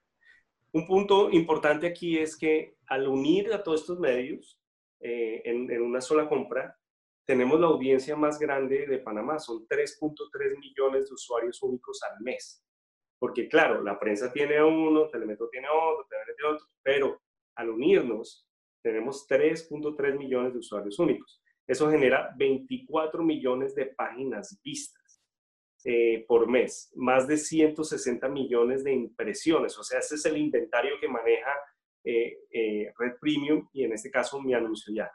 Un 0.71 0.85
punto 0.85 1.31
importante 1.31 1.87
aquí 1.87 2.19
es 2.19 2.37
que 2.37 2.75
al 2.87 3.07
unir 3.07 3.51
a 3.51 3.63
todos 3.63 3.81
estos 3.81 3.99
medios 3.99 4.59
eh, 4.99 5.41
en, 5.45 5.81
una 5.81 5.99
sola 5.99 6.29
compra, 6.29 6.77
tenemos 7.25 7.59
la 7.59 7.67
audiencia 7.67 8.15
más 8.15 8.37
grande 8.37 8.85
de 8.85 8.99
Panamá. 8.99 9.39
Son 9.39 9.67
3.3 9.67 10.59
millones 10.59 11.07
de 11.07 11.13
usuarios 11.13 11.61
únicos 11.63 11.99
al 12.03 12.21
mes. 12.21 12.63
Porque 13.17 13.49
claro, 13.49 13.83
la 13.83 13.99
prensa 13.99 14.31
tiene 14.31 14.63
uno, 14.63 15.09
Telemetro 15.09 15.49
tiene 15.49 15.67
otro, 15.69 16.05
Telemetro 16.07 16.35
tiene 16.35 16.53
otro, 16.53 16.67
pero 16.81 17.21
al 17.55 17.69
unirnos 17.69 18.47
tenemos 18.81 19.27
3.3 19.27 20.17
millones 20.17 20.53
de 20.53 20.59
usuarios 20.59 20.99
únicos. 20.99 21.41
Eso 21.67 21.89
genera 21.89 22.33
24 22.37 23.23
millones 23.23 23.75
de 23.75 23.87
páginas 23.87 24.59
vistas 24.63 24.98
eh, 25.85 26.25
por 26.27 26.49
mes, 26.49 26.91
más 26.95 27.25
de 27.25 27.37
160 27.37 28.27
millones 28.27 28.83
de 28.83 28.91
impresiones. 28.91 29.77
O 29.77 29.83
sea, 29.83 29.99
ese 29.99 30.15
es 30.15 30.25
el 30.25 30.37
inventario 30.37 30.99
que 30.99 31.07
maneja 31.07 31.51
eh, 32.03 32.37
eh, 32.51 32.91
Red 32.97 33.13
Premium 33.21 33.69
y 33.71 33.85
en 33.85 33.93
este 33.93 34.11
caso 34.11 34.41
mi 34.41 34.53
anuncio 34.53 34.93
ya. 34.93 35.09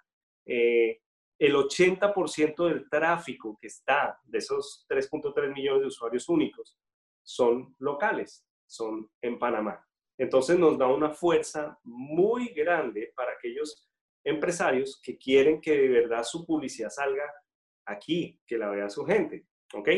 el 0.47 1.55
80% 1.55 2.69
del 2.69 2.89
tráfico 2.89 3.59
que 3.61 3.67
está 3.67 4.19
de 4.25 4.39
esos 4.39 4.87
3.3 4.89 5.53
millones 5.53 5.83
de 5.83 5.89
usuarios 5.89 6.29
únicos 6.29 6.79
son 7.23 7.75
locales, 7.79 8.47
son 8.67 9.11
en 9.21 9.39
Panamá. 9.39 9.87
Entonces 10.17 10.59
nos 10.59 10.79
da 10.79 10.87
una 10.87 11.11
fuerza 11.11 11.79
muy 11.83 12.49
grande 12.55 13.13
para 13.15 13.33
aquellos 13.33 13.91
empresarios 14.25 14.99
que 15.03 15.19
quieren 15.19 15.61
que 15.61 15.77
de 15.77 15.89
verdad 15.89 16.25
su 16.25 16.47
publicidad 16.47 16.89
salga 16.89 17.31
aquí, 17.85 18.41
que 18.47 18.57
la 18.57 18.71
vea 18.71 18.89
su 18.89 19.05
gente. 19.05 19.47
¿Ok? 19.75 19.89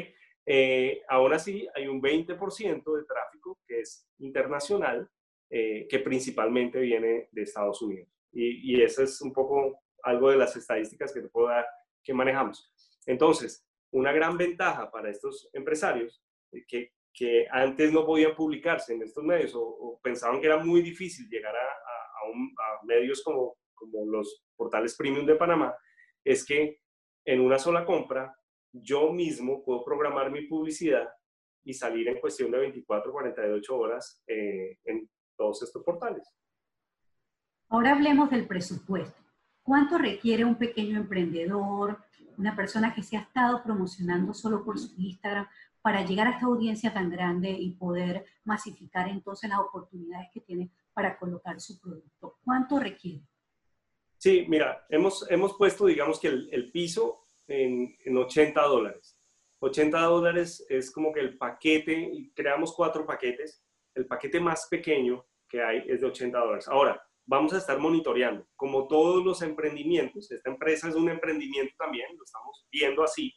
Eh, 0.47 1.03
aún 1.09 1.33
así, 1.33 1.69
hay 1.75 1.89
un 1.89 2.01
20% 2.01 2.97
de 2.97 3.05
tráfico 3.05 3.59
que 3.67 3.81
es 3.81 4.09
internacional, 4.19 5.11
eh, 5.51 5.87
que 5.89 5.99
principalmente 5.99 6.81
viene 6.81 7.29
de 7.33 7.43
Estados 7.43 7.83
Unidos. 7.83 8.09
Y, 8.33 8.75
y 8.75 8.83
eso 8.83 9.03
es 9.03 9.21
un 9.21 9.33
poco 9.33 9.81
algo 10.03 10.31
de 10.31 10.37
las 10.37 10.57
estadísticas 10.57 11.13
que 11.13 11.21
te 11.21 11.29
puedo 11.29 11.49
dar 11.49 11.67
que 12.05 12.15
manejamos. 12.15 12.73
Entonces, 13.07 13.67
una 13.91 14.13
gran 14.13 14.37
ventaja 14.37 14.91
para 14.91 15.11
estos 15.11 15.49
empresarios 15.53 16.23
que 16.69 16.93
que 17.17 17.47
antes 17.51 17.93
no 17.93 18.05
podían 18.05 18.37
publicarse 18.37 18.93
en 18.93 19.03
estos 19.03 19.25
medios 19.25 19.53
o, 19.55 19.99
pensaban 20.03 20.39
que 20.39 20.47
era 20.47 20.59
muy 20.59 20.83
difícil 20.83 21.29
llegar 21.29 21.57
a, 21.57 21.61
a, 21.61 22.85
medios 22.85 23.23
como, 23.25 23.57
como 23.75 24.07
los 24.07 24.45
portales 24.55 24.95
premium 24.95 25.25
de 25.25 25.35
Panamá, 25.35 25.75
es 26.23 26.45
que 26.45 26.81
en 27.25 27.41
una 27.41 27.59
sola 27.59 27.85
compra 27.85 28.37
yo 28.83 29.13
mismo 29.13 29.65
puedo 29.65 29.85
programar 29.85 30.31
mi 30.31 30.43
publicidad 30.43 31.09
y 31.65 31.75
salir 31.75 32.09
en 32.09 32.21
cuestión 32.21 32.51
de 32.51 32.59
24 32.59 33.13
48 33.13 33.77
horas 33.77 34.23
eh, 34.27 34.79
en 34.85 35.09
todos 35.37 35.63
estos 35.63 35.83
portales. 35.83 36.27
Ahora 37.69 37.93
hablemos 37.93 38.31
del 38.31 38.47
presupuesto. 38.47 39.21
¿Cuánto 39.63 39.99
requiere 39.99 40.45
un 40.45 40.55
pequeño 40.55 40.97
emprendedor, 40.97 41.99
una 42.39 42.55
persona 42.55 42.95
que 42.95 43.03
se 43.03 43.17
ha 43.17 43.23
estado 43.23 43.63
promocionando 43.65 44.33
solo 44.33 44.65
por 44.65 44.79
su 44.79 44.95
Instagram 44.97 45.49
para 45.83 46.05
llegar 46.05 46.29
a 46.29 46.31
esta 46.31 46.47
audiencia 46.47 46.95
tan 46.95 47.11
grande 47.11 47.51
y 47.51 47.73
poder 47.73 48.25
masificar 48.45 49.09
entonces 49.09 49.51
las 49.51 49.59
oportunidades 49.59 50.29
que 50.33 50.41
tiene 50.41 50.71
para 50.95 51.19
colocar 51.19 51.61
su 51.61 51.81
producto? 51.81 52.39
¿Cuánto 52.45 52.79
requiere? 52.79 53.23
Sí, 54.19 54.47
mira, 54.49 54.87
hemos, 54.89 55.29
hemos 55.31 55.55
puesto, 55.55 55.87
digamos 55.87 56.21
que 56.21 56.29
el, 56.29 56.49
el 56.53 56.71
piso 56.71 57.26
en, 57.49 57.97
en 58.05 58.17
80 58.17 58.61
dólares. 58.63 59.19
80 59.61 59.99
dólares 60.01 60.67
es 60.69 60.91
como 60.91 61.13
que 61.13 61.21
el 61.21 61.39
paquete, 61.39 62.11
y 62.13 62.31
creamos 62.33 62.75
cuatro 62.75 63.07
paquetes, 63.07 63.63
el 63.95 64.07
paquete 64.07 64.41
más 64.41 64.69
pequeño 64.69 65.27
que 65.49 65.63
hay 65.63 65.83
es 65.87 66.01
de 66.01 66.07
80 66.07 66.39
dólares. 66.39 66.69
Ahora, 66.69 67.03
vamos 67.25 67.53
a 67.55 67.59
estar 67.59 67.79
monitoreando, 67.79 68.47
como 68.55 68.87
todos 68.87 69.25
los 69.25 69.43
emprendimientos, 69.43 70.31
esta 70.31 70.51
empresa 70.51 70.89
es 70.89 70.95
un 70.95 71.09
emprendimiento 71.09 71.75
también, 71.79 72.17
lo 72.17 72.23
estamos 72.25 72.67
viendo 72.71 73.03
así, 73.03 73.33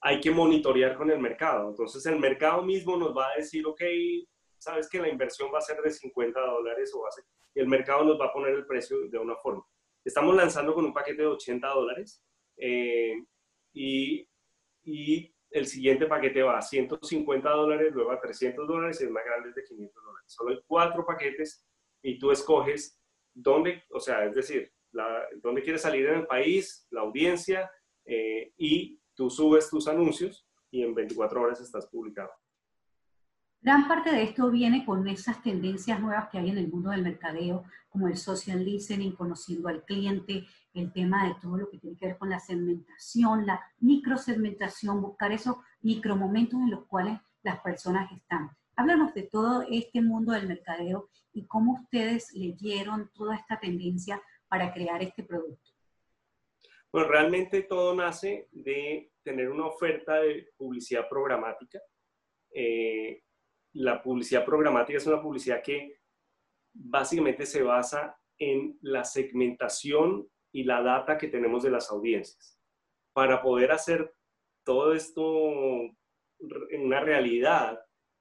hay 0.00 0.20
que 0.20 0.30
monitorear 0.30 0.96
con 0.96 1.10
el 1.10 1.18
mercado. 1.18 1.70
Entonces 1.70 2.04
el 2.06 2.18
mercado 2.18 2.62
mismo 2.62 2.96
nos 2.96 3.16
va 3.16 3.28
a 3.28 3.36
decir, 3.36 3.66
ok, 3.66 3.80
sabes 4.58 4.88
que 4.88 5.00
la 5.00 5.08
inversión 5.08 5.50
va 5.52 5.58
a 5.58 5.62
ser 5.62 5.80
de 5.80 5.90
50 5.90 6.40
dólares 6.40 6.92
o 6.94 7.02
va 7.02 7.08
a 7.08 7.12
ser, 7.12 7.24
y 7.54 7.60
el 7.60 7.68
mercado 7.68 8.04
nos 8.04 8.20
va 8.20 8.26
a 8.26 8.32
poner 8.32 8.54
el 8.54 8.66
precio 8.66 8.96
de 9.08 9.18
una 9.18 9.36
forma. 9.36 9.64
Estamos 10.04 10.34
lanzando 10.34 10.74
con 10.74 10.84
un 10.84 10.92
paquete 10.92 11.22
de 11.22 11.28
80 11.28 11.68
dólares 11.68 12.24
eh, 12.56 13.14
y, 13.72 14.28
y, 14.84 15.34
el 15.50 15.66
siguiente 15.66 16.06
paquete 16.06 16.42
va 16.42 16.56
a 16.56 16.62
150 16.62 17.50
dólares, 17.50 17.92
luego 17.92 18.10
a 18.10 18.20
300 18.20 18.66
dólares 18.66 18.98
y 19.00 19.04
el 19.04 19.10
más 19.10 19.22
grande 19.22 19.50
es 19.50 19.54
de 19.54 19.64
500 19.64 20.02
dólares. 20.02 20.32
Solo 20.32 20.50
hay 20.50 20.60
cuatro 20.66 21.04
paquetes 21.04 21.66
y 22.02 22.18
tú 22.18 22.30
escoges 22.30 22.98
dónde, 23.34 23.82
o 23.90 24.00
sea, 24.00 24.24
es 24.24 24.34
decir, 24.34 24.72
la, 24.92 25.26
dónde 25.42 25.62
quieres 25.62 25.82
salir 25.82 26.06
en 26.06 26.20
el 26.20 26.26
país, 26.26 26.86
la 26.90 27.02
audiencia 27.02 27.70
eh, 28.06 28.52
y 28.56 28.98
tú 29.14 29.28
subes 29.28 29.68
tus 29.68 29.88
anuncios 29.88 30.46
y 30.70 30.82
en 30.82 30.94
24 30.94 31.42
horas 31.42 31.60
estás 31.60 31.86
publicado. 31.86 32.30
Gran 33.62 33.86
parte 33.86 34.10
de 34.10 34.24
esto 34.24 34.50
viene 34.50 34.84
con 34.84 35.06
esas 35.06 35.40
tendencias 35.40 36.00
nuevas 36.00 36.28
que 36.30 36.38
hay 36.38 36.50
en 36.50 36.58
el 36.58 36.66
mundo 36.66 36.90
del 36.90 37.02
mercadeo, 37.02 37.62
como 37.90 38.08
el 38.08 38.16
social 38.16 38.64
listening, 38.64 39.12
conociendo 39.12 39.68
al 39.68 39.84
cliente, 39.84 40.44
el 40.74 40.92
tema 40.92 41.28
de 41.28 41.36
todo 41.40 41.58
lo 41.58 41.70
que 41.70 41.78
tiene 41.78 41.96
que 41.96 42.06
ver 42.06 42.18
con 42.18 42.28
la 42.28 42.40
segmentación, 42.40 43.46
la 43.46 43.60
microsegmentación, 43.78 45.00
buscar 45.00 45.30
esos 45.30 45.58
micromomentos 45.80 46.58
en 46.58 46.72
los 46.72 46.86
cuales 46.86 47.20
las 47.44 47.60
personas 47.60 48.10
están. 48.10 48.50
Háblanos 48.74 49.14
de 49.14 49.22
todo 49.22 49.64
este 49.70 50.02
mundo 50.02 50.32
del 50.32 50.48
mercadeo 50.48 51.08
y 51.32 51.46
cómo 51.46 51.74
ustedes 51.74 52.32
leyeron 52.32 53.12
toda 53.14 53.36
esta 53.36 53.60
tendencia 53.60 54.20
para 54.48 54.72
crear 54.72 55.00
este 55.04 55.22
producto. 55.22 55.70
Bueno, 56.90 57.06
realmente 57.06 57.62
todo 57.62 57.94
nace 57.94 58.48
de 58.50 59.12
tener 59.22 59.50
una 59.50 59.66
oferta 59.66 60.16
de 60.16 60.48
publicidad 60.56 61.08
programática. 61.08 61.78
Eh, 62.50 63.22
la 63.74 64.02
publicidad 64.02 64.44
programática 64.44 64.98
es 64.98 65.06
una 65.06 65.22
publicidad 65.22 65.62
que 65.62 66.00
básicamente 66.74 67.46
se 67.46 67.62
basa 67.62 68.18
en 68.38 68.78
la 68.82 69.04
segmentación 69.04 70.28
y 70.52 70.64
la 70.64 70.82
data 70.82 71.16
que 71.16 71.28
tenemos 71.28 71.62
de 71.62 71.70
las 71.70 71.90
audiencias. 71.90 72.58
Para 73.14 73.42
poder 73.42 73.72
hacer 73.72 74.14
todo 74.64 74.94
esto 74.94 75.50
en 76.70 76.84
una 76.84 77.00
realidad, 77.00 77.80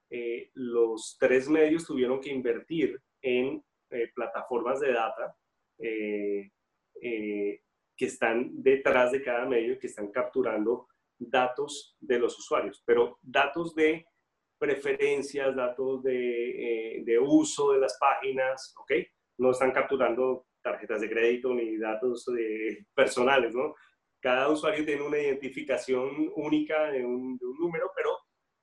eh, 0.10 0.52
los 0.54 1.18
tres 1.20 1.50
medios 1.50 1.86
tuvieron 1.86 2.20
que 2.20 2.30
invertir 2.30 3.02
en 3.22 3.64
eh, 3.90 4.12
plataformas 4.14 4.80
de 4.80 4.94
data 4.94 5.36
eh, 5.80 6.52
que 6.94 8.06
están 8.06 8.62
detrás 8.62 9.12
de 9.12 9.24
cada 9.24 9.46
medio, 9.46 9.80
que 9.80 9.88
están 9.88 10.12
capturando 10.12 10.88
datos 11.18 11.96
de 12.00 12.20
los 12.20 12.38
usuarios, 12.38 12.82
pero 12.86 13.18
datos 13.22 13.76
de 13.76 14.06
preferencias, 14.62 15.56
datos 15.56 16.04
de, 16.04 17.02
de 17.04 17.20
uso 17.20 17.72
de 17.72 17.80
las 17.80 17.98
páginas, 17.98 18.76
¿ok? 18.78 18.92
No 19.40 19.50
están 19.50 19.72
capturando 19.72 20.46
tarjetas 20.62 21.02
de 21.02 21.10
crédito 21.10 21.52
ni 21.56 21.78
datos 21.78 22.26
de, 22.26 22.86
personales, 22.94 23.56
¿no? 23.56 23.74
Cada 24.20 24.50
usuario 24.50 24.86
tiene 24.86 25.02
una 25.02 25.18
identificación 25.18 26.32
única 26.36 26.92
de 26.92 27.04
un, 27.04 27.40
de 27.40 27.46
un 27.48 27.58
número, 27.58 27.92
pero 27.96 28.16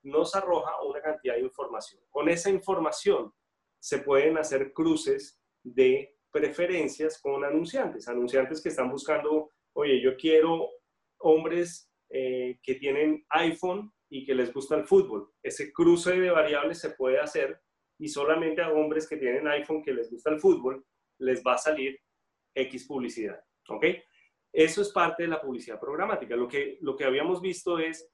nos 0.04 0.36
arroja 0.36 0.80
una 0.82 1.00
cantidad 1.00 1.34
de 1.34 1.40
información. 1.40 2.00
Con 2.10 2.28
esa 2.28 2.48
información 2.48 3.32
se 3.80 3.98
pueden 3.98 4.38
hacer 4.38 4.72
cruces 4.72 5.42
de 5.64 6.14
preferencias 6.30 7.20
con 7.20 7.42
anunciantes, 7.42 8.06
anunciantes 8.06 8.62
que 8.62 8.68
están 8.68 8.88
buscando, 8.88 9.50
oye, 9.72 10.00
yo 10.00 10.16
quiero 10.16 10.68
hombres 11.18 11.90
eh, 12.08 12.60
que 12.62 12.76
tienen 12.76 13.26
iPhone 13.30 13.92
y 14.10 14.24
que 14.24 14.34
les 14.34 14.52
gusta 14.52 14.76
el 14.76 14.84
fútbol. 14.84 15.32
Ese 15.42 15.72
cruce 15.72 16.18
de 16.18 16.30
variables 16.30 16.80
se 16.80 16.90
puede 16.90 17.18
hacer 17.18 17.60
y 17.98 18.08
solamente 18.08 18.62
a 18.62 18.70
hombres 18.70 19.08
que 19.08 19.16
tienen 19.16 19.48
iPhone 19.48 19.82
que 19.82 19.92
les 19.92 20.10
gusta 20.10 20.30
el 20.30 20.40
fútbol 20.40 20.84
les 21.18 21.42
va 21.44 21.54
a 21.54 21.58
salir 21.58 21.98
X 22.54 22.86
publicidad. 22.86 23.42
¿Ok? 23.68 23.84
Eso 24.52 24.82
es 24.82 24.90
parte 24.90 25.24
de 25.24 25.28
la 25.28 25.40
publicidad 25.40 25.78
programática. 25.78 26.34
Lo 26.36 26.48
que, 26.48 26.78
lo 26.80 26.96
que 26.96 27.04
habíamos 27.04 27.40
visto 27.40 27.78
es 27.78 28.10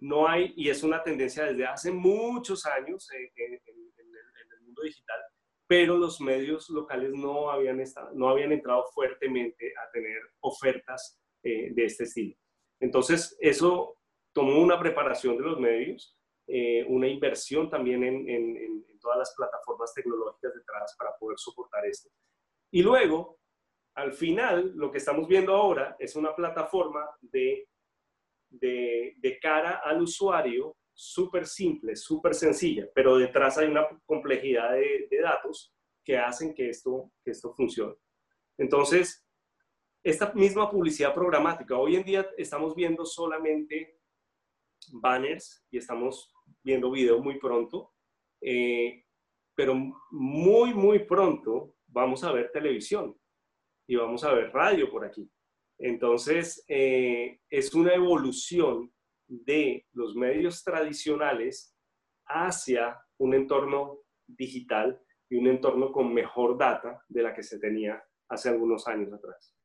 no 0.00 0.28
hay, 0.28 0.54
y 0.56 0.70
es 0.70 0.82
una 0.82 1.02
tendencia 1.02 1.44
desde 1.44 1.66
hace 1.66 1.90
muchos 1.90 2.64
años 2.66 3.10
en, 3.10 3.30
el, 3.36 4.60
mundo 4.62 4.82
digital, 4.82 5.20
pero 5.66 5.96
los 5.96 6.20
medios 6.20 6.70
locales 6.70 7.12
no 7.12 7.50
habían, 7.50 7.80
estado, 7.80 8.10
no 8.14 8.28
habían 8.28 8.52
entrado 8.52 8.84
fuertemente 8.94 9.72
a 9.76 9.90
tener 9.90 10.18
ofertas 10.40 11.20
eh, 11.42 11.72
de 11.72 11.84
este 11.84 12.04
estilo. 12.04 12.36
Entonces, 12.80 13.36
eso 13.40 13.97
tomó 14.38 14.60
una 14.60 14.78
preparación 14.78 15.36
de 15.36 15.42
los 15.42 15.58
medios, 15.58 16.16
eh, 16.46 16.84
una 16.86 17.08
inversión 17.08 17.68
también 17.68 18.04
en, 18.04 18.28
en, 18.28 18.84
todas 19.00 19.18
las 19.18 19.34
plataformas 19.34 19.92
tecnológicas 19.94 20.54
detrás 20.54 20.94
para 20.96 21.16
poder 21.18 21.38
soportar 21.38 21.84
esto. 21.86 22.08
Y 22.70 22.82
luego, 22.82 23.38
al 23.94 24.12
final, 24.12 24.72
lo 24.76 24.92
que 24.92 24.98
estamos 24.98 25.26
viendo 25.26 25.54
ahora 25.54 25.96
es 25.98 26.14
una 26.14 26.34
plataforma 26.36 27.08
de 27.20 27.68
de, 28.50 29.38
cara 29.40 29.80
al 29.84 30.02
usuario 30.02 30.76
súper 30.94 31.46
simple, 31.46 31.94
súper 31.96 32.34
sencilla, 32.34 32.88
pero 32.94 33.16
detrás 33.16 33.58
hay 33.58 33.68
una 33.68 33.86
complejidad 34.04 34.72
de, 34.72 35.08
datos 35.22 35.72
que 36.04 36.16
hacen 36.18 36.54
que 36.54 36.70
esto, 36.70 37.10
que 37.24 37.32
esto 37.32 37.52
funcione. 37.52 37.94
Entonces, 38.56 39.24
esta 40.02 40.32
misma 40.32 40.70
publicidad 40.70 41.14
programática, 41.14 41.76
hoy 41.76 41.96
en 41.96 42.04
día 42.04 42.28
estamos 42.36 42.74
viendo 42.74 43.04
solamente 43.04 43.97
banners 44.92 45.64
y 45.70 45.78
estamos 45.78 46.32
viendo 46.62 46.90
video 46.90 47.22
muy 47.22 47.38
pronto, 47.38 47.92
eh, 48.40 49.04
pero 49.54 49.74
muy, 50.10 50.74
muy 50.74 51.00
pronto 51.00 51.74
vamos 51.86 52.22
a 52.24 52.32
ver 52.32 52.50
televisión 52.52 53.16
y 53.86 53.96
vamos 53.96 54.24
a 54.24 54.32
ver 54.32 54.52
radio 54.52 54.90
por 54.90 55.04
aquí. 55.04 55.30
Entonces, 55.78 56.64
eh, 56.68 57.40
es 57.48 57.74
una 57.74 57.94
evolución 57.94 58.92
de 59.26 59.86
los 59.92 60.14
medios 60.14 60.64
tradicionales 60.64 61.76
hacia 62.26 63.00
un 63.18 63.34
entorno 63.34 64.00
digital 64.26 65.00
y 65.30 65.36
un 65.36 65.46
entorno 65.46 65.92
con 65.92 66.12
mejor 66.12 66.58
data 66.58 67.02
de 67.08 67.22
la 67.22 67.34
que 67.34 67.42
se 67.42 67.58
tenía 67.58 68.02
hace 68.28 68.48
algunos 68.48 68.86
años 68.88 69.12
atrás. 69.12 69.57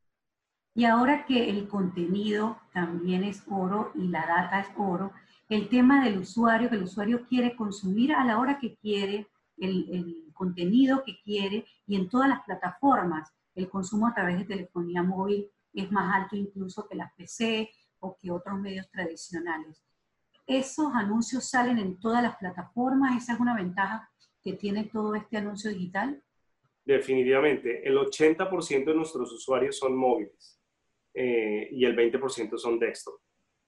Y 0.76 0.86
ahora 0.86 1.26
que 1.26 1.50
el 1.50 1.68
contenido 1.68 2.58
también 2.74 3.24
es 3.24 3.44
oro 3.48 3.92
y 3.94 4.08
la 4.08 4.26
data 4.26 4.62
es 4.62 4.68
oro, 4.76 5.12
el 5.48 5.70
tema 5.70 6.04
del 6.04 6.18
usuario, 6.18 6.68
que 6.70 6.76
el 6.76 6.84
usuario 6.84 7.28
quiere 7.28 7.56
consumir 7.56 8.14
a 8.14 8.26
la 8.26 8.40
hora 8.40 8.58
que 8.58 8.76
quiere, 8.76 9.28
el, 9.58 10.20
contenido 10.34 11.04
que 11.06 11.22
quiere 11.22 11.64
y 11.86 11.96
en 11.96 12.10
todas 12.10 12.28
las 12.28 12.44
plataformas, 12.44 13.32
el 13.54 13.70
consumo 13.70 14.08
a 14.08 14.16
través 14.16 14.40
de 14.40 14.46
telefonía 14.46 15.04
móvil 15.04 15.48
es 15.76 15.92
más 15.92 16.16
alto 16.16 16.36
incluso 16.36 16.88
que 16.88 16.96
las 16.96 17.14
PC 17.14 17.70
o 18.00 18.18
que 18.20 18.32
otros 18.32 18.60
medios 18.60 18.90
tradicionales. 18.90 19.86
Esos 20.48 20.92
anuncios 20.96 21.48
salen 21.48 21.78
en 21.78 22.00
todas 22.00 22.24
las 22.24 22.36
plataformas, 22.38 23.16
esa 23.16 23.34
es 23.34 23.40
una 23.40 23.56
ventaja 23.56 24.10
que 24.44 24.54
tiene 24.54 24.86
todo 24.86 25.14
este 25.14 25.38
anuncio 25.38 25.70
digital. 25.70 26.22
Definitivamente, 26.84 27.88
el 27.88 27.96
80% 27.96 28.86
de 28.86 28.96
nuestros 28.96 29.32
usuarios 29.32 29.78
son 29.78 29.96
móviles 29.96 30.63
eh, 31.14 31.70
y 31.72 31.86
el 31.86 31.96
20% 31.96 32.58
son 32.58 32.80
desktop. 32.80 33.20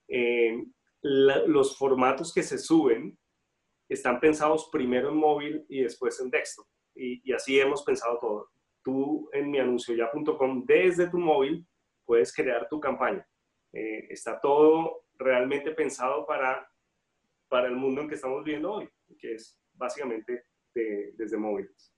Eh, 0.08 0.64
los 1.02 1.78
formatos 1.78 2.34
que 2.34 2.42
se 2.42 2.58
suben 2.58 3.18
están 3.88 4.20
pensados 4.20 4.70
primero 4.72 5.10
en 5.10 5.18
móvil 5.18 5.66
y 5.70 5.82
después 5.82 6.20
en 6.20 6.30
desktop. 6.30 6.66
Y, 6.96 7.22
y 7.30 7.34
así 7.34 7.60
hemos 7.60 7.84
pensado 7.84 8.18
todo. 8.20 8.50
Tú 8.84 9.30
en 9.34 9.52
mi 9.52 9.60
anuncio 9.60 9.96
ya.com 9.96 10.66
desde 10.66 11.10
tu 11.10 11.20
móvil 11.20 11.66
puedes 12.06 12.34
crear 12.34 12.68
tu 12.70 12.80
campaña. 12.80 13.28
Eh, 13.74 14.08
está 14.10 14.40
todo 14.40 15.06
realmente 15.18 15.72
pensado 15.72 16.26
para, 16.26 16.68
para 17.50 17.68
el 17.68 17.76
mundo 17.76 18.02
en 18.02 18.08
que 18.08 18.16
estamos 18.16 18.44
viviendo 18.44 18.74
hoy, 18.74 18.90
que 19.20 19.36
es 19.36 19.60
básicamente 19.74 20.46
desde 20.74 21.38
móviles. 21.38 21.95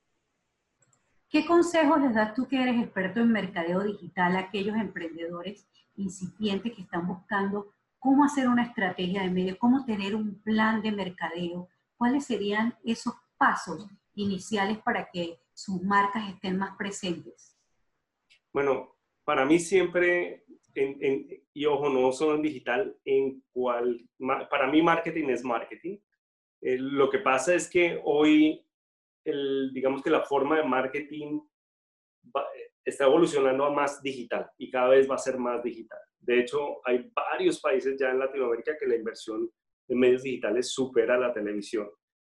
¿Qué 1.29 1.45
consejos 1.45 1.99
les 1.99 2.13
das 2.13 2.33
tú 2.33 2.47
que 2.47 2.61
eres 2.61 2.81
experto 2.81 3.19
en 3.19 3.31
mercadeo 3.31 3.83
digital 3.83 4.35
a 4.35 4.39
aquellos 4.39 4.77
emprendedores 4.77 5.67
incipientes 5.95 6.73
que 6.73 6.81
están 6.81 7.05
buscando 7.05 7.73
cómo 7.99 8.23
hacer 8.23 8.47
una 8.47 8.63
estrategia 8.63 9.23
de 9.23 9.29
medio, 9.29 9.57
cómo 9.57 9.83
tener 9.85 10.15
un 10.15 10.41
plan 10.41 10.81
de 10.81 10.91
mercadeo? 10.91 11.67
¿Cuáles 11.97 12.25
serían 12.25 12.75
esos 12.83 13.13
pasos 13.37 13.87
iniciales 14.15 14.77
para 14.79 15.09
que 15.11 15.39
sus 15.53 15.81
marcas 15.81 16.29
estén 16.29 16.57
más 16.57 16.77
presentes? 16.77 17.57
Bueno, 18.53 18.95
para 19.23 19.45
mí 19.45 19.59
siempre, 19.59 20.45
y 21.53 21.65
ojo, 21.65 21.89
no 21.89 22.11
solo 22.13 22.35
en 22.35 22.41
digital, 22.41 22.97
en 23.03 23.43
cual, 23.51 24.07
para 24.49 24.67
mí 24.67 24.81
marketing 24.81 25.29
es 25.29 25.43
marketing. 25.43 25.97
Eh, 26.61 26.77
lo 26.77 27.09
que 27.09 27.19
pasa 27.19 27.53
es 27.53 27.69
que 27.69 27.99
hoy, 28.03 28.65
el, 29.29 29.71
digamos 29.73 30.01
que 30.01 30.09
la 30.09 30.23
forma 30.23 30.57
de 30.57 30.63
marketing 30.63 31.39
está 32.83 33.05
evolucionando 33.05 33.65
a 33.65 33.71
más 33.71 34.01
digital 34.01 34.49
y 34.57 34.69
cada 34.69 34.89
vez 34.89 35.09
va 35.09 35.15
a 35.15 35.19
ser 35.19 35.37
más 35.37 35.61
digital. 35.61 35.99
De 36.19 36.39
hecho, 36.39 36.79
hay 36.85 37.11
varios 37.13 37.59
países 37.59 37.97
ya 37.99 38.11
en 38.11 38.19
Latinoamérica 38.19 38.77
que 38.77 38.87
la 38.87 38.95
inversión 38.95 39.49
en 39.89 39.99
medios 39.99 40.23
digitales 40.23 40.71
supera 40.71 41.17
la 41.17 41.33
televisión. 41.33 41.89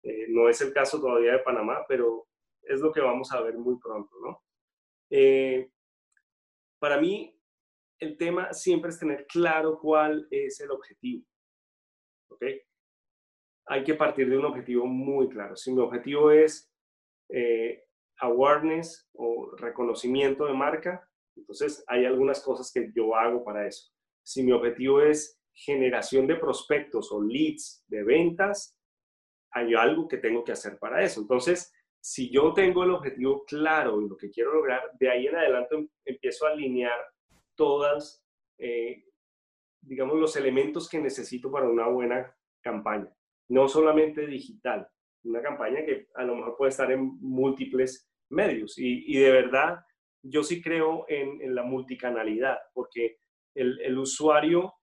Eh, 0.04 0.28
no 0.30 0.48
es 0.50 0.62
el 0.62 0.74
caso 0.74 1.00
todavía 1.00 1.34
de 1.34 1.40
Panamá, 1.40 1.86
pero 1.88 2.28
es 2.62 2.80
lo 2.80 2.92
que 2.92 3.02
vamos 3.02 3.32
a 3.32 3.42
ver 3.42 3.58
muy 3.58 3.78
pronto, 3.80 4.14
¿no? 4.22 4.44
Eh, 5.10 5.70
para 6.80 7.00
mí, 7.00 7.38
el 8.00 8.18
tema 8.18 8.54
siempre 8.54 8.90
es 8.90 9.00
tener 9.00 9.26
claro 9.28 9.80
cuál 9.80 10.28
es 10.30 10.60
el 10.60 10.72
objetivo. 10.72 11.26
¿Ok? 12.30 12.44
Hay 13.68 13.84
que 13.84 13.96
partir 13.96 14.30
de 14.30 14.38
un 14.38 14.46
objetivo 14.46 14.86
muy 14.86 15.28
claro. 15.30 15.56
Si 15.56 15.72
mi 15.72 15.82
objetivo 15.82 16.32
es 16.32 16.72
eh, 17.30 17.84
awareness 18.20 19.10
o 19.14 19.52
reconocimiento 19.58 20.46
de 20.46 20.54
marca, 20.54 21.08
entonces 21.36 21.84
hay 21.88 22.06
algunas 22.06 22.42
cosas 22.42 22.72
que 22.72 22.92
yo 22.96 23.16
hago 23.16 23.44
para 23.44 23.68
eso. 23.68 23.92
Si 24.24 24.44
mi 24.44 24.52
objetivo 24.52 25.02
es 25.02 25.40
generación 25.54 26.28
de 26.28 26.36
prospectos 26.36 27.12
o 27.12 27.22
leads 27.22 27.84
de 27.88 28.04
ventas, 28.04 28.78
hay 29.52 29.74
algo 29.74 30.08
que 30.08 30.18
tengo 30.18 30.44
que 30.44 30.52
hacer 30.52 30.78
para 30.78 31.04
eso. 31.04 31.22
Entonces, 31.22 31.74
si 32.00 32.30
yo 32.30 32.54
tengo 32.54 32.84
el 32.84 32.92
objetivo 32.92 33.44
claro 33.46 34.02
y 34.02 34.08
lo 34.08 34.18
que 34.18 34.30
quiero 34.30 34.54
lograr, 34.54 34.92
de 35.00 35.10
ahí 35.10 35.28
en 35.28 35.36
adelante 35.36 35.76
em, 35.76 35.90
empiezo 36.06 36.46
a 36.46 36.52
alinear 36.52 37.00
todas, 37.56 38.24
eh, 38.60 39.04
digamos, 39.82 40.18
los 40.18 40.36
elementos 40.36 40.88
que 40.88 41.00
necesito 41.00 41.52
para 41.52 41.68
una 41.68 41.88
buena 41.88 42.36
campaña. 42.62 43.12
No 43.50 43.68
solamente 43.68 44.28
digital, 44.28 44.88
una 45.24 45.42
campaña 45.42 45.86
que 45.86 46.08
a 46.16 46.24
lo 46.24 46.36
mejor 46.36 46.56
puede 46.58 46.70
estar 46.70 46.92
en 46.92 47.18
múltiples 47.20 48.10
medios. 48.30 48.78
Y, 48.78 49.18
de 49.18 49.32
verdad, 49.32 49.80
yo 50.22 50.44
sí 50.44 50.62
creo 50.62 51.06
en, 51.08 51.54
la 51.54 51.64
multicanalidad, 51.64 52.58
porque 52.74 53.18
el, 53.56 53.98
usuario 53.98 54.74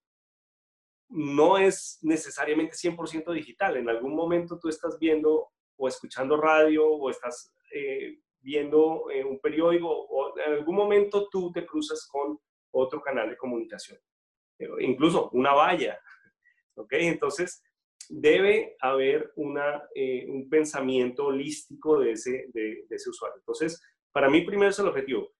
no 1.09 1.59
es 1.59 1.99
necesariamente 2.03 2.75
100% 2.75 3.33
digital. 3.33 3.77
En 3.77 3.88
algún 3.88 4.14
momento 4.14 4.59
tú 4.59 4.68
estás 4.68 4.99
viendo 4.99 5.49
o 5.77 5.88
escuchando 5.88 6.37
radio 6.40 6.87
o 6.87 7.11
estás 7.11 7.55
eh, 7.73 8.18
viendo 8.40 9.11
eh, 9.11 9.25
un 9.25 9.40
periódico 9.40 9.88
o 9.88 10.38
en 10.38 10.53
algún 10.53 10.77
momento 10.77 11.29
tú 11.31 11.51
te 11.53 11.66
cruzas 11.66 12.07
con 12.11 12.38
otro 12.73 13.01
canal 13.01 13.31
de 13.31 13.37
comunicación, 13.37 13.99
incluso 14.81 15.31
una 15.31 15.53
valla. 15.53 15.99
¿Ok? 16.77 16.92
Entonces, 16.94 17.62
debe 18.09 18.77
haber 18.81 19.33
una, 19.37 19.83
un 20.29 20.49
pensamiento 20.49 21.27
holístico 21.27 22.01
de 22.01 22.12
ese, 22.12 22.47
de, 22.53 22.87
ese 22.90 23.11
usuario. 23.11 23.38
Entonces, 23.38 23.83
para 24.12 24.29
mí 24.29 24.43
primero 24.43 24.71
es 24.71 24.79
el 24.79 24.88
objetivo. 24.88 25.33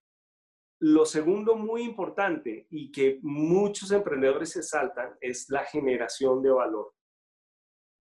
Lo 0.81 1.07
segundo 1.07 1.57
muy 1.57 1.83
importante 1.83 2.67
y 2.71 2.91
que 2.91 3.19
muchos 3.23 3.91
emprendedores 3.93 4.51
se 4.51 4.63
saltan 4.63 5.17
es 5.21 5.49
la 5.49 5.65
generación 5.65 6.43
de 6.43 6.51
valor. 6.51 6.93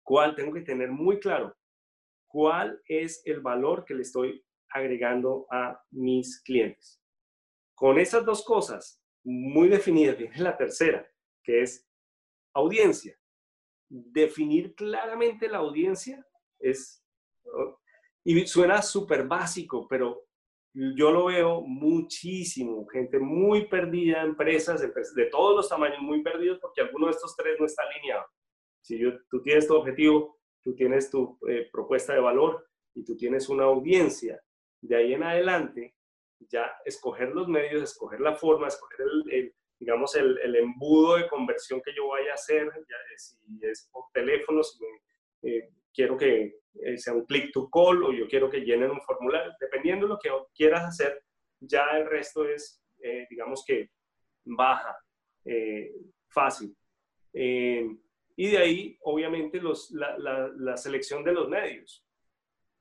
¿Cuál 0.03 0.35
tengo 0.35 0.53
que 0.55 0.63
tener 0.63 0.91
muy 0.91 1.19
claro? 1.19 1.55
cuál 2.31 2.81
es 2.87 3.23
el 3.25 3.41
valor 3.41 3.85
que 3.85 3.95
le 3.95 4.03
estoy 4.03 4.43
agregando 4.71 5.47
a 5.51 5.83
mis 5.91 6.41
clientes. 6.43 7.03
Con 7.75 7.99
esas 7.99 8.25
dos 8.25 8.45
cosas 8.45 9.03
muy 9.25 9.69
definidas, 9.69 10.17
viene 10.17 10.39
la 10.39 10.57
tercera, 10.57 11.07
que 11.43 11.63
es 11.63 11.87
audiencia. 12.55 13.19
Definir 13.91 14.75
claramente 14.75 15.49
la 15.49 15.59
audiencia 15.59 16.25
es, 16.59 17.05
y 18.25 18.47
suena 18.47 18.81
súper 18.81 19.27
básico, 19.27 19.87
pero 19.89 20.27
yo 20.73 21.11
lo 21.11 21.27
veo 21.27 21.63
muchísimo, 21.63 22.87
gente 22.87 23.19
muy 23.19 23.67
perdida, 23.67 24.23
empresas 24.23 24.81
de 24.81 25.27
todos 25.27 25.57
los 25.57 25.69
tamaños 25.69 26.01
muy 26.01 26.23
perdidos 26.23 26.61
porque 26.61 26.81
alguno 26.81 27.07
de 27.07 27.13
estos 27.13 27.35
tres 27.37 27.57
no 27.59 27.67
está 27.67 27.83
alineado. 27.83 28.25
Si 28.81 28.99
yo, 28.99 29.11
tú 29.29 29.43
tienes 29.43 29.67
tu 29.67 29.75
objetivo 29.75 30.41
tú 30.63 30.75
tienes 30.75 31.11
tu 31.11 31.39
eh, 31.49 31.69
propuesta 31.73 32.13
de 32.13 32.21
valor 32.21 32.67
y 32.95 33.05
tú 33.05 33.17
tienes 33.17 33.49
una 33.49 33.65
audiencia. 33.65 34.41
De 34.81 34.97
ahí 34.97 35.15
en 35.15 35.23
adelante, 35.23 35.95
ya 36.39 36.71
escoger 36.85 37.31
los 37.31 37.49
medios, 37.49 37.83
escoger 37.83 38.21
la 38.21 38.35
forma, 38.35 38.69
escoger 38.69 39.07
el, 39.31 39.55
digamos, 39.81 40.15
el, 40.15 40.39
el, 40.39 40.55
embudo 40.55 41.17
de 41.17 41.27
conversión 41.27 41.81
que 41.83 41.93
yo 41.95 42.09
vaya 42.09 42.31
a 42.31 42.35
hacer, 42.35 42.67
ya, 42.67 42.97
si 43.17 43.37
es 43.63 43.89
por 43.91 44.05
teléfono, 44.13 44.63
si 44.63 44.85
eh, 45.43 45.71
quiero 45.93 46.17
que 46.17 46.61
eh, 46.75 46.99
sea 46.99 47.15
un 47.15 47.27
click 47.27 47.51
to 47.53 47.69
call 47.69 48.05
o 48.05 48.13
yo 48.13 48.29
quiero 48.29 48.49
que 48.49 48.61
llenen 48.61 48.93
un 48.93 49.01
formulario, 49.01 49.53
dependiendo 49.59 50.07
de 50.07 50.11
lo 50.11 50.19
que 50.19 50.31
quieras 50.55 50.85
hacer, 50.85 51.25
ya 51.59 51.87
el 51.97 52.07
resto 52.07 52.49
es, 52.49 52.83
digamos 53.29 53.65
que 53.67 53.91
baja, 54.45 54.97
fácil. 56.29 56.75
Y 58.41 58.49
de 58.49 58.57
ahí, 58.57 58.97
obviamente, 59.03 59.61
los, 59.61 59.91
la, 59.91 60.77
selección 60.79 61.23
de 61.23 61.33
los 61.33 61.47
medios. 61.47 62.03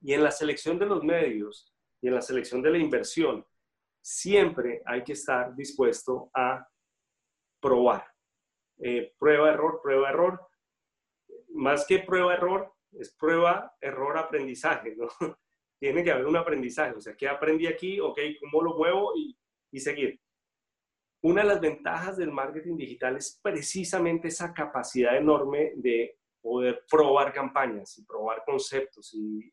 Y 0.01 0.13
en 0.13 0.23
la 0.23 0.31
selección 0.31 0.79
de 0.79 0.85
los 0.85 1.03
medios 1.03 1.73
y 1.99 2.07
en 2.07 2.15
la 2.15 2.21
selección 2.21 2.61
de 2.61 2.71
la 2.71 2.77
inversión, 2.77 3.45
siempre 4.01 4.81
hay 4.85 5.03
que 5.03 5.11
estar 5.11 5.53
dispuesto 5.57 6.31
a 6.33 6.65
probar. 7.59 8.05
Eh, 8.79 9.13
prueba, 9.17 9.49
error, 9.49 9.79
prueba, 9.81 10.09
error. 10.09 10.47
Más 11.49 11.85
que 11.85 11.99
prueba, 11.99 12.33
error, 12.33 12.73
es 12.93 13.15
prueba, 13.15 13.75
error, 13.81 14.17
aprendizaje. 14.17 14.95
Tiene 15.79 16.03
que 16.03 16.11
haber 16.11 16.25
un 16.25 16.37
aprendizaje, 16.37 16.95
o 16.95 17.01
sea, 17.01 17.15
¿qué 17.15 17.27
aprendí 17.27 17.67
aquí? 17.67 17.99
Ok, 17.99 18.19
¿cómo 18.41 18.61
lo 18.61 18.75
muevo? 18.75 19.13
Y, 19.15 19.37
y 19.71 19.79
seguir. 19.79 20.19
Una 21.21 21.41
de 21.41 21.47
las 21.47 21.59
ventajas 21.59 22.17
del 22.17 22.31
marketing 22.31 22.77
digital 22.77 23.17
es 23.17 23.39
precisamente 23.41 24.29
esa 24.29 24.53
capacidad 24.53 25.17
enorme 25.17 25.73
de 25.75 26.17
poder 26.41 26.85
probar 26.89 27.33
campañas 27.33 27.97
y 27.97 28.05
probar 28.05 28.43
conceptos. 28.45 29.13
Y, 29.13 29.51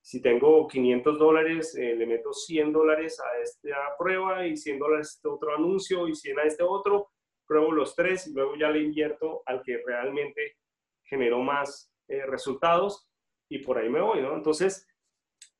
si 0.00 0.22
tengo 0.22 0.68
500 0.68 1.18
dólares, 1.18 1.74
eh, 1.74 1.96
le 1.96 2.06
meto 2.06 2.32
100 2.32 2.72
dólares 2.72 3.18
a 3.20 3.42
esta 3.42 3.76
prueba 3.98 4.46
y 4.46 4.56
100 4.56 4.78
dólares 4.78 5.08
a 5.08 5.14
este 5.16 5.28
otro 5.28 5.54
anuncio 5.54 6.06
y 6.06 6.14
100 6.14 6.38
a 6.38 6.42
este 6.44 6.62
otro, 6.62 7.10
pruebo 7.46 7.72
los 7.72 7.94
tres 7.94 8.26
y 8.26 8.32
luego 8.32 8.56
ya 8.56 8.70
le 8.70 8.80
invierto 8.80 9.42
al 9.46 9.62
que 9.62 9.82
realmente 9.86 10.56
generó 11.04 11.40
más 11.40 11.92
eh, 12.08 12.24
resultados 12.26 13.08
y 13.48 13.58
por 13.58 13.78
ahí 13.78 13.88
me 13.88 14.00
voy, 14.00 14.20
¿no? 14.22 14.34
Entonces, 14.34 14.86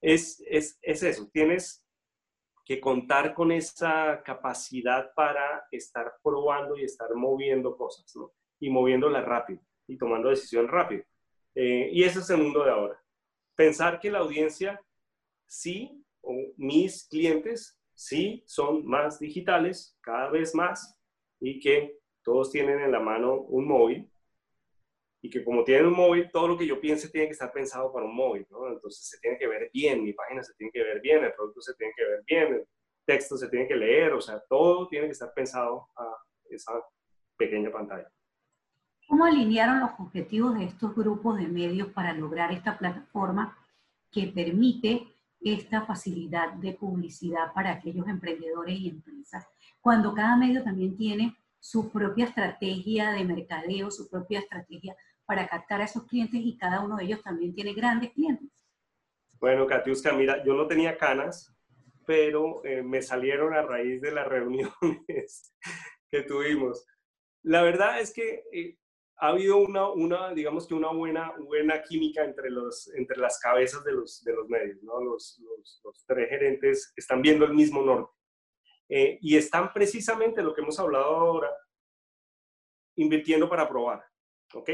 es, 0.00 0.42
es, 0.48 0.78
es 0.82 1.02
eso, 1.02 1.28
tienes 1.32 1.84
que 2.64 2.80
contar 2.80 3.32
con 3.32 3.52
esa 3.52 4.22
capacidad 4.24 5.14
para 5.14 5.66
estar 5.70 6.14
probando 6.22 6.76
y 6.76 6.84
estar 6.84 7.14
moviendo 7.14 7.76
cosas, 7.76 8.10
¿no? 8.16 8.32
Y 8.58 8.70
moviéndolas 8.70 9.24
rápido 9.24 9.60
y 9.86 9.96
tomando 9.96 10.28
decisión 10.28 10.66
rápido. 10.66 11.04
Eh, 11.54 11.90
y 11.92 12.02
ese 12.02 12.18
es 12.18 12.30
el 12.30 12.38
mundo 12.38 12.64
de 12.64 12.70
ahora. 12.70 13.00
Pensar 13.54 14.00
que 14.00 14.10
la 14.10 14.18
audiencia 14.18 14.80
sí, 15.46 16.04
o 16.20 16.34
mis 16.56 17.06
clientes 17.08 17.80
sí 17.94 18.42
son 18.46 18.84
más 18.84 19.20
digitales, 19.20 19.96
cada 20.00 20.28
vez 20.30 20.54
más, 20.54 20.95
y 21.40 21.60
que 21.60 21.98
todos 22.22 22.50
tienen 22.50 22.80
en 22.80 22.92
la 22.92 23.00
mano 23.00 23.34
un 23.34 23.68
móvil 23.68 24.10
y 25.22 25.30
que 25.30 25.44
como 25.44 25.64
tienen 25.64 25.86
un 25.86 25.94
móvil, 25.96 26.30
todo 26.30 26.48
lo 26.48 26.56
que 26.56 26.66
yo 26.66 26.80
piense 26.80 27.08
tiene 27.08 27.26
que 27.26 27.32
estar 27.32 27.52
pensado 27.52 27.92
para 27.92 28.06
un 28.06 28.14
móvil, 28.14 28.46
¿no? 28.50 28.68
Entonces 28.68 29.08
se 29.08 29.18
tiene 29.18 29.38
que 29.38 29.48
ver 29.48 29.70
bien, 29.72 30.04
mi 30.04 30.12
página 30.12 30.42
se 30.42 30.54
tiene 30.54 30.70
que 30.72 30.82
ver 30.82 31.00
bien, 31.00 31.24
el 31.24 31.32
producto 31.32 31.60
se 31.60 31.74
tiene 31.74 31.92
que 31.96 32.04
ver 32.04 32.22
bien, 32.26 32.54
el 32.54 32.68
texto 33.04 33.36
se 33.36 33.48
tiene 33.48 33.66
que 33.66 33.76
leer, 33.76 34.12
o 34.12 34.20
sea, 34.20 34.40
todo 34.48 34.86
tiene 34.88 35.06
que 35.06 35.12
estar 35.12 35.32
pensado 35.34 35.88
a 35.96 36.16
esa 36.50 36.72
pequeña 37.36 37.70
pantalla. 37.70 38.10
¿Cómo 39.08 39.24
alinearon 39.24 39.80
los 39.80 39.90
objetivos 39.98 40.58
de 40.58 40.64
estos 40.64 40.94
grupos 40.94 41.38
de 41.38 41.46
medios 41.46 41.88
para 41.88 42.12
lograr 42.12 42.52
esta 42.52 42.76
plataforma 42.76 43.56
que 44.10 44.28
permite 44.28 45.06
esta 45.52 45.86
facilidad 45.86 46.54
de 46.54 46.72
publicidad 46.72 47.52
para 47.54 47.72
aquellos 47.72 48.06
emprendedores 48.08 48.78
y 48.78 48.88
empresas? 48.88 49.46
Cuando 49.80 50.14
cada 50.14 50.36
medio 50.36 50.62
también 50.62 50.96
tiene 50.96 51.36
su 51.58 51.90
propia 51.90 52.26
estrategia 52.26 53.12
de 53.12 53.24
mercadeo, 53.24 53.90
su 53.90 54.08
propia 54.08 54.40
estrategia 54.40 54.96
para 55.24 55.48
captar 55.48 55.80
a 55.80 55.84
esos 55.84 56.04
clientes 56.04 56.40
y 56.42 56.56
cada 56.56 56.80
uno 56.80 56.96
de 56.96 57.04
ellos 57.04 57.22
también 57.22 57.54
tiene 57.54 57.74
grandes 57.74 58.12
clientes. 58.12 58.50
Bueno, 59.38 59.66
Katiuska, 59.66 60.12
mira, 60.12 60.42
yo 60.44 60.54
no 60.54 60.66
tenía 60.66 60.96
canas, 60.96 61.54
pero 62.06 62.64
eh, 62.64 62.82
me 62.82 63.02
salieron 63.02 63.52
a 63.52 63.62
raíz 63.62 64.00
de 64.00 64.12
las 64.12 64.26
reuniones 64.26 65.54
que 66.10 66.22
tuvimos. 66.22 66.86
La 67.42 67.62
verdad 67.62 68.00
es 68.00 68.12
que 68.12 68.44
eh, 68.52 68.78
ha 69.18 69.28
habido 69.28 69.58
una, 69.58 70.34
digamos 70.34 70.66
que 70.66 70.74
una 70.74 70.90
buena, 70.92 71.32
buena 71.38 71.82
química 71.82 72.24
entre, 72.24 72.50
los, 72.50 72.92
entre 72.94 73.16
las 73.16 73.38
cabezas 73.40 73.82
de 73.84 73.92
los, 73.92 74.22
de 74.22 74.34
los 74.34 74.48
medios, 74.48 74.82
¿no? 74.82 75.02
Los, 75.02 75.40
los, 75.82 76.04
tres 76.06 76.28
gerentes 76.28 76.92
están 76.96 77.22
viendo 77.22 77.46
el 77.46 77.54
mismo 77.54 77.82
norte. 77.82 78.12
Eh, 78.88 79.18
y 79.22 79.36
están 79.36 79.72
precisamente 79.72 80.42
lo 80.42 80.54
que 80.54 80.60
hemos 80.60 80.78
hablado 80.78 81.04
ahora, 81.04 81.50
invirtiendo 82.96 83.48
para 83.48 83.68
probar. 83.68 84.04
¿Ok? 84.52 84.70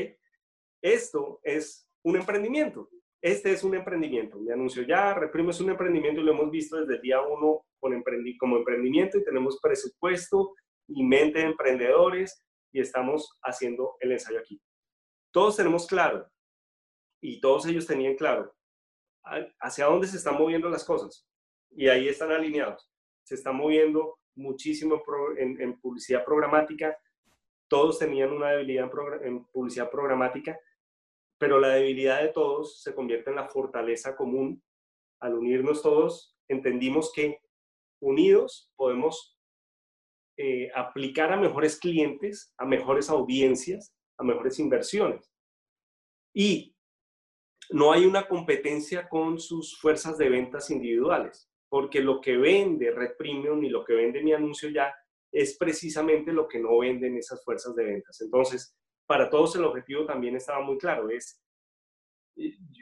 Esto 0.82 1.40
es 1.44 1.88
un 2.02 2.16
emprendimiento. 2.16 2.90
Este 3.20 3.52
es 3.52 3.62
un 3.62 3.76
emprendimiento. 3.76 4.38
Mi 4.38 4.50
anuncio 4.50 4.82
ya, 4.82 5.14
Reprimo 5.14 5.50
es 5.50 5.60
un 5.60 5.70
emprendimiento 5.70 6.20
y 6.20 6.24
lo 6.24 6.32
hemos 6.32 6.50
visto 6.50 6.76
desde 6.78 6.96
el 6.96 7.00
día 7.00 7.22
uno 7.22 7.64
con 7.78 7.94
emprendi 7.94 8.36
como 8.36 8.56
emprendimiento 8.56 9.18
y 9.18 9.24
tenemos 9.24 9.60
presupuesto 9.62 10.54
y 10.88 11.04
mente 11.04 11.38
de 11.38 11.46
emprendedores 11.46 12.44
y 12.72 12.80
estamos 12.80 13.38
haciendo 13.42 13.96
el 14.00 14.12
ensayo 14.12 14.38
aquí. 14.38 14.60
Todos 15.30 15.56
tenemos 15.56 15.86
claro 15.86 16.28
y 17.20 17.40
todos 17.40 17.66
ellos 17.66 17.86
tenían 17.86 18.16
claro 18.16 18.54
hacia 19.60 19.86
dónde 19.86 20.08
se 20.08 20.16
están 20.16 20.36
moviendo 20.36 20.68
las 20.68 20.84
cosas 20.84 21.26
y 21.70 21.88
ahí 21.88 22.08
están 22.08 22.32
alineados. 22.32 22.90
Se 23.22 23.34
está 23.34 23.52
moviendo 23.52 24.18
muchísimo 24.34 25.02
en, 25.36 25.78
publicidad 25.80 26.24
programática. 26.24 26.98
Todos 27.68 27.98
tenían 27.98 28.32
una 28.32 28.50
debilidad 28.50 28.90
en 29.22 29.44
publicidad 29.46 29.90
programática 29.90 30.58
pero 31.42 31.58
la 31.58 31.70
debilidad 31.70 32.22
de 32.22 32.28
todos 32.28 32.82
se 32.82 32.94
convierte 32.94 33.30
en 33.30 33.34
la 33.34 33.48
fortaleza 33.48 34.14
común. 34.14 34.62
Al 35.18 35.34
unirnos 35.34 35.82
todos, 35.82 36.36
entendimos 36.46 37.10
que 37.12 37.40
unidos 38.00 38.72
podemos 38.76 39.36
eh, 40.36 40.70
aplicar 40.74 41.32
a 41.32 41.36
mejores 41.36 41.78
clientes, 41.78 42.52
a 42.58 42.64
mejores 42.64 43.10
audiencias, 43.10 43.94
a 44.18 44.24
mejores 44.24 44.58
inversiones. 44.58 45.30
Y 46.34 46.74
no 47.70 47.92
hay 47.92 48.04
una 48.04 48.26
competencia 48.26 49.08
con 49.08 49.38
sus 49.38 49.78
fuerzas 49.78 50.18
de 50.18 50.28
ventas 50.28 50.70
individuales, 50.70 51.50
porque 51.68 52.00
lo 52.00 52.20
que 52.20 52.36
vende 52.36 52.90
Red 52.90 53.16
Premium 53.16 53.62
y 53.64 53.70
lo 53.70 53.84
que 53.84 53.94
vende 53.94 54.22
mi 54.22 54.32
anuncio 54.32 54.68
ya 54.68 54.94
es 55.32 55.56
precisamente 55.56 56.32
lo 56.32 56.46
que 56.46 56.58
no 56.58 56.78
venden 56.78 57.16
esas 57.16 57.42
fuerzas 57.44 57.74
de 57.74 57.84
ventas. 57.84 58.20
Entonces, 58.20 58.76
para 59.06 59.30
todos 59.30 59.56
el 59.56 59.64
objetivo 59.64 60.04
también 60.04 60.36
estaba 60.36 60.60
muy 60.60 60.78
claro, 60.78 61.08
es, 61.10 61.42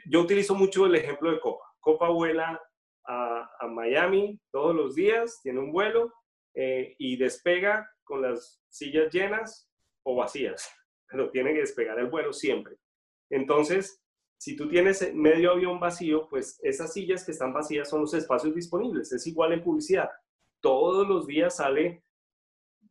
yo 0.05 0.21
utilizo 0.21 0.55
mucho 0.55 0.85
el 0.85 0.95
ejemplo 0.95 1.31
de 1.31 1.39
Copa. 1.39 1.65
Copa 1.79 2.09
vuela 2.09 2.61
a, 3.07 3.67
Miami 3.69 4.39
todos 4.51 4.75
los 4.75 4.95
días, 4.95 5.39
tiene 5.41 5.59
un 5.59 5.71
vuelo 5.71 6.13
eh, 6.55 6.95
y 6.97 7.17
despega 7.17 7.89
con 8.03 8.21
las 8.21 8.61
sillas 8.69 9.13
llenas 9.13 9.69
o 10.03 10.15
vacías, 10.15 10.69
pero 11.09 11.29
tiene 11.31 11.53
que 11.53 11.61
despegar 11.61 11.99
el 11.99 12.07
vuelo 12.07 12.33
siempre. 12.33 12.77
Entonces, 13.29 14.01
si 14.37 14.55
tú 14.55 14.67
tienes 14.67 15.13
medio 15.13 15.51
avión 15.51 15.79
vacío, 15.79 16.27
pues 16.27 16.59
esas 16.63 16.93
sillas 16.93 17.23
que 17.23 17.31
están 17.31 17.53
vacías 17.53 17.87
son 17.87 18.01
los 18.01 18.13
espacios 18.13 18.55
disponibles. 18.55 19.11
Es 19.11 19.27
igual 19.27 19.53
en 19.53 19.63
publicidad. 19.63 20.09
Todos 20.61 21.07
los 21.07 21.27
días 21.27 21.57
sale 21.57 22.03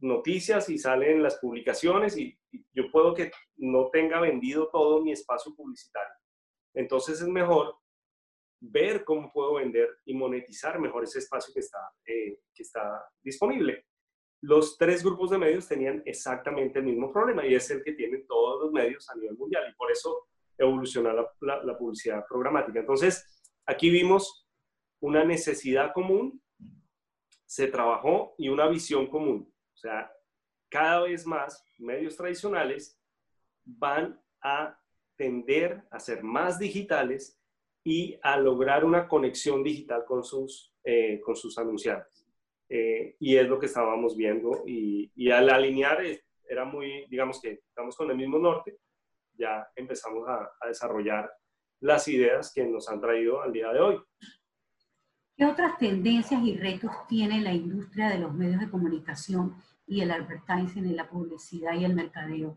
noticias 0.00 0.68
y 0.68 0.78
salen 0.78 1.22
las 1.22 1.36
publicaciones 1.38 2.16
y, 2.16 2.38
yo 2.72 2.90
puedo 2.90 3.14
que 3.14 3.30
no 3.56 3.90
tenga 3.90 4.20
vendido 4.20 4.68
todo 4.72 5.02
mi 5.02 5.12
espacio 5.12 5.54
publicitario. 5.54 6.12
Entonces 6.74 7.20
es 7.20 7.28
mejor 7.28 7.76
ver 8.60 9.04
cómo 9.04 9.32
puedo 9.32 9.54
vender 9.54 9.88
y 10.04 10.14
monetizar 10.14 10.78
mejor 10.78 11.04
ese 11.04 11.18
espacio 11.18 11.52
que 11.52 11.60
está, 11.60 11.78
eh, 12.06 12.40
que 12.54 12.62
está 12.62 13.04
disponible. 13.22 13.86
Los 14.42 14.76
tres 14.76 15.02
grupos 15.02 15.30
de 15.30 15.38
medios 15.38 15.66
tenían 15.66 16.02
exactamente 16.04 16.78
el 16.78 16.86
mismo 16.86 17.12
problema 17.12 17.46
y 17.46 17.54
es 17.54 17.70
el 17.70 17.82
que 17.82 17.92
tienen 17.92 18.26
todos 18.26 18.62
los 18.62 18.72
medios 18.72 19.08
a 19.10 19.16
nivel 19.16 19.36
mundial 19.36 19.64
y 19.70 19.74
por 19.74 19.90
eso 19.90 20.28
evoluciona 20.56 21.12
la, 21.12 21.64
la 21.64 21.78
publicidad 21.78 22.24
programática. 22.28 22.80
Entonces, 22.80 23.42
aquí 23.66 23.90
vimos 23.90 24.46
una 25.00 25.24
necesidad 25.24 25.92
común, 25.92 26.42
se 27.46 27.66
trabajó 27.66 28.34
y 28.38 28.48
una 28.50 28.68
visión 28.68 29.06
común. 29.06 29.52
O 29.74 29.76
sea, 29.76 30.12
cada 30.68 31.02
vez 31.02 31.26
más 31.26 31.64
medios 31.78 32.16
tradicionales 32.16 32.98
van 33.64 34.20
a 34.42 34.78
tender 35.16 35.82
a 35.90 35.98
ser 35.98 36.22
más 36.22 36.58
digitales 36.58 37.39
y 37.84 38.18
a 38.22 38.36
lograr 38.36 38.84
una 38.84 39.08
conexión 39.08 39.62
digital 39.62 40.04
con 40.04 40.22
sus, 40.22 40.72
eh, 40.84 41.20
con 41.20 41.36
sus 41.36 41.56
anunciantes. 41.58 42.26
Eh, 42.68 43.16
y 43.18 43.36
es 43.36 43.48
lo 43.48 43.58
que 43.58 43.66
estábamos 43.66 44.16
viendo 44.16 44.62
y, 44.66 45.10
y, 45.16 45.30
al 45.30 45.50
alinear 45.50 46.04
eh, 46.04 46.22
era 46.48 46.64
muy, 46.64 47.04
digamos 47.08 47.40
que 47.40 47.62
estamos 47.66 47.96
con 47.96 48.10
el 48.10 48.16
mismo 48.16 48.38
norte, 48.38 48.78
ya 49.34 49.66
empezamos 49.74 50.28
a, 50.28 50.52
a 50.60 50.68
desarrollar 50.68 51.32
las 51.80 52.06
ideas 52.08 52.52
que 52.54 52.64
nos 52.64 52.88
han 52.88 53.00
traído 53.00 53.42
al 53.42 53.52
día 53.52 53.72
de 53.72 53.80
hoy. 53.80 54.00
¿Qué 55.36 55.46
otras 55.46 55.78
tendencias 55.78 56.42
y 56.42 56.56
retos 56.58 56.92
tiene 57.08 57.40
la 57.40 57.52
industria 57.52 58.10
de 58.10 58.18
los 58.18 58.32
medios 58.34 58.60
de 58.60 58.70
comunicación 58.70 59.56
y 59.86 60.02
el 60.02 60.10
advertising 60.10 60.86
y 60.86 60.92
la 60.92 61.08
publicidad 61.08 61.72
y 61.74 61.84
el 61.84 61.94
mercadeo, 61.94 62.56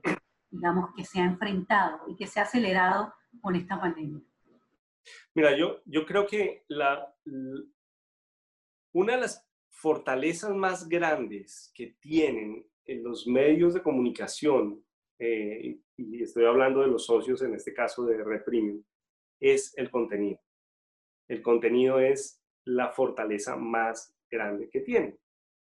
digamos, 0.51 0.93
que 0.95 1.05
se 1.05 1.21
ha 1.21 1.23
enfrentado 1.23 2.01
y 2.07 2.15
que 2.15 2.27
se 2.27 2.39
ha 2.39 2.43
acelerado 2.43 3.13
con 3.41 3.55
esta 3.55 3.79
pandemia? 3.79 4.21
Mira, 5.35 5.57
yo, 5.57 5.81
yo 5.85 6.05
creo 6.05 6.25
que 6.25 6.63
la, 6.67 7.15
una 8.93 9.15
de 9.15 9.21
las 9.21 9.47
fortalezas 9.69 10.51
más 10.55 10.87
grandes 10.87 11.71
que 11.73 11.97
tienen 11.99 12.65
en 12.85 13.03
los 13.03 13.27
medios 13.27 13.73
de 13.73 13.81
comunicación, 13.81 14.83
eh, 15.19 15.79
y 15.97 16.21
estoy 16.21 16.45
hablando 16.45 16.81
de 16.81 16.87
los 16.87 17.05
socios 17.05 17.41
en 17.41 17.55
este 17.55 17.73
caso 17.73 18.05
de 18.05 18.23
Red 18.23 18.43
Premium, 18.43 18.83
es 19.39 19.77
el 19.77 19.89
contenido. 19.89 20.39
El 21.27 21.41
contenido 21.41 21.99
es 21.99 22.41
la 22.65 22.91
fortaleza 22.91 23.55
más 23.55 24.15
grande 24.29 24.69
que 24.69 24.81
tienen. 24.81 25.17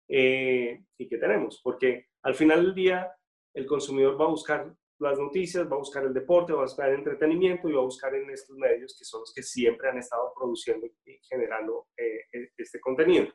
Eh, 0.09 0.83
y 0.97 1.07
que 1.07 1.17
tenemos, 1.17 1.61
porque 1.63 2.09
al 2.23 2.35
final 2.35 2.63
del 2.63 2.75
día 2.75 3.11
el 3.53 3.65
consumidor 3.65 4.19
va 4.19 4.25
a 4.25 4.29
buscar 4.29 4.75
las 5.03 5.19
noticias, 5.19 5.69
va 5.69 5.75
a 5.75 5.79
buscar 5.79 6.03
el 6.03 6.13
deporte, 6.13 6.53
va 6.53 6.59
a 6.59 6.63
buscar 6.63 6.89
el 6.89 6.95
entretenimiento 6.95 7.69
y 7.69 7.73
va 7.73 7.81
a 7.81 7.85
buscar 7.85 8.13
en 8.15 8.29
estos 8.29 8.57
medios 8.57 8.95
que 8.97 9.05
son 9.05 9.21
los 9.21 9.33
que 9.33 9.43
siempre 9.43 9.89
han 9.89 9.97
estado 9.97 10.33
produciendo 10.35 10.87
y 11.05 11.19
generando 11.29 11.87
eh, 11.97 12.21
e, 12.31 12.51
este 12.57 12.79
contenido. 12.79 13.27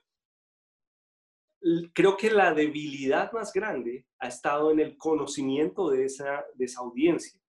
Creo 1.93 2.17
que 2.17 2.31
la 2.31 2.55
debilidad 2.55 3.33
más 3.33 3.53
grande 3.53 4.07
ha 4.21 4.29
estado 4.29 4.71
en 4.71 4.81
el 4.81 4.97
conocimiento 4.97 5.91
de 5.91 6.05
esa, 6.05 6.45
de 6.55 6.65
esa 6.65 6.81
audiencia. 6.81 7.41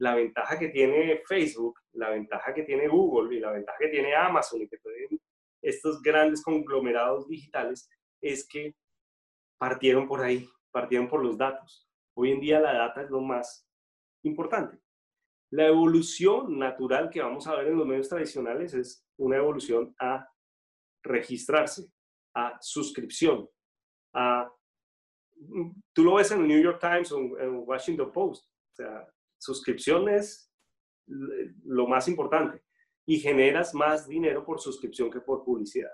La 0.00 0.14
ventaja 0.14 0.58
que 0.58 0.68
tiene 0.68 1.22
Facebook, 1.26 1.80
la 1.92 2.10
ventaja 2.10 2.54
que 2.54 2.62
tiene 2.62 2.86
Google 2.88 3.36
y 3.36 3.40
la 3.40 3.50
ventaja 3.50 3.78
que 3.80 3.88
tiene 3.88 4.14
Amazon 4.14 4.62
y 4.62 4.68
que 4.68 4.78
tienen 4.78 5.20
estos 5.60 6.00
grandes 6.00 6.42
conglomerados 6.42 7.28
digitales 7.28 7.90
es 8.20 8.46
que 8.46 8.74
partieron 9.58 10.06
por 10.06 10.22
ahí, 10.22 10.48
partieron 10.70 11.08
por 11.08 11.22
los 11.22 11.36
datos. 11.36 11.87
Hoy 12.20 12.32
en 12.32 12.40
día 12.40 12.58
la 12.58 12.72
data 12.72 13.02
es 13.02 13.10
lo 13.10 13.20
más 13.20 13.64
importante. 14.24 14.76
La 15.52 15.68
evolución 15.68 16.58
natural 16.58 17.10
que 17.10 17.22
vamos 17.22 17.46
a 17.46 17.54
ver 17.54 17.68
en 17.68 17.78
los 17.78 17.86
medios 17.86 18.08
tradicionales 18.08 18.74
es 18.74 19.06
una 19.18 19.36
evolución 19.36 19.94
a 20.00 20.28
registrarse, 21.04 21.86
a 22.34 22.58
suscripción, 22.60 23.48
a... 24.14 24.52
Tú 25.92 26.02
lo 26.02 26.14
ves 26.14 26.32
en 26.32 26.40
el 26.40 26.48
New 26.48 26.60
York 26.60 26.80
Times 26.80 27.12
o 27.12 27.38
en 27.38 27.62
Washington 27.64 28.10
Post. 28.10 28.46
O 28.48 28.74
sea, 28.74 29.08
suscripción 29.38 30.08
es 30.08 30.52
lo 31.06 31.86
más 31.86 32.08
importante 32.08 32.64
y 33.06 33.20
generas 33.20 33.72
más 33.74 34.08
dinero 34.08 34.44
por 34.44 34.58
suscripción 34.58 35.08
que 35.08 35.20
por 35.20 35.44
publicidad. 35.44 35.92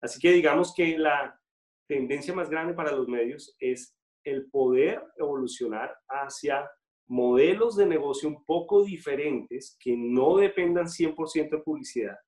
Así 0.00 0.18
que 0.18 0.32
digamos 0.32 0.72
que 0.74 0.96
la 0.96 1.38
tendencia 1.86 2.32
más 2.32 2.48
grande 2.48 2.72
para 2.72 2.92
los 2.92 3.06
medios 3.06 3.54
es 3.60 3.97
el 4.30 4.50
poder 4.50 5.02
evolucionar 5.16 5.96
hacia 6.08 6.70
modelos 7.06 7.76
de 7.76 7.86
negocio 7.86 8.28
un 8.28 8.44
poco 8.44 8.84
diferentes 8.84 9.76
que 9.80 9.96
no 9.96 10.36
dependan 10.36 10.86
100% 10.86 11.50
de 11.50 11.58
publicidad, 11.58 12.18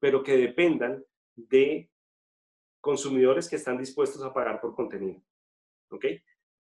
pero 0.00 0.22
que 0.22 0.36
dependan 0.36 1.04
de 1.36 1.90
consumidores 2.80 3.48
que 3.48 3.56
están 3.56 3.78
dispuestos 3.78 4.22
a 4.22 4.32
pagar 4.32 4.60
por 4.60 4.74
contenido. 4.74 5.22
¿Ok? 5.90 6.06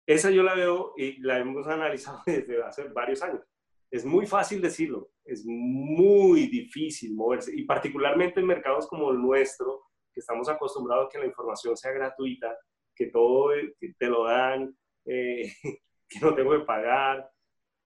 Esa 0.06 0.30
yo 0.30 0.42
la 0.42 0.54
veo 0.54 0.94
y 0.96 1.20
la 1.20 1.38
hemos 1.38 1.66
analizado 1.66 2.22
desde 2.26 2.62
hace 2.62 2.84
varios 2.88 3.22
años. 3.22 3.42
Es 3.90 4.04
muy 4.04 4.26
fácil 4.26 4.60
decirlo, 4.60 5.10
es 5.24 5.44
muy 5.46 6.48
difícil 6.48 7.14
moverse 7.14 7.52
y 7.54 7.64
particularmente 7.64 8.40
en 8.40 8.46
mercados 8.46 8.86
como 8.88 9.10
el 9.10 9.18
nuestro, 9.18 9.84
que 10.12 10.20
estamos 10.20 10.48
acostumbrados 10.48 11.06
a 11.06 11.08
que 11.10 11.18
la 11.18 11.26
información 11.26 11.76
sea 11.76 11.92
gratuita, 11.92 12.56
que 12.96 13.06
todo 13.06 13.50
te 13.98 14.06
lo 14.06 14.24
dan, 14.24 14.76
eh, 15.04 15.52
que 16.08 16.20
no 16.20 16.34
tengo 16.34 16.58
que 16.58 16.64
pagar, 16.64 17.30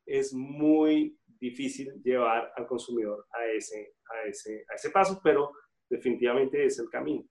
es 0.06 0.32
muy 0.32 1.18
difícil 1.38 1.92
llevar 2.02 2.52
al 2.56 2.66
consumidor 2.66 3.26
a 3.32 3.46
ese, 3.46 3.94
a 4.10 4.28
ese, 4.28 4.64
a 4.70 4.74
ese 4.74 4.90
paso, 4.90 5.20
pero 5.22 5.52
definitivamente 5.88 6.64
es 6.64 6.78
el 6.78 6.88
camino. 6.88 7.24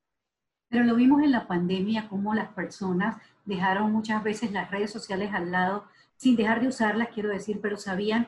Pero 0.70 0.84
lo 0.84 0.96
vimos 0.96 1.24
en 1.24 1.32
la 1.32 1.48
pandemia, 1.48 2.08
cómo 2.10 2.36
las 2.36 2.54
personas 2.54 3.18
dejaron 3.46 3.92
muchas 3.92 4.24
veces 4.24 4.52
las 4.52 4.70
redes 4.70 4.92
sociales 4.92 5.32
al 5.34 5.52
lado, 5.52 5.86
sin 6.15 6.36
dejar 6.36 6.62
de 6.62 6.68
usarlas, 6.68 7.10
quiero 7.10 7.30
decir, 7.30 7.60
pero 7.62 7.78
sabían 7.78 8.28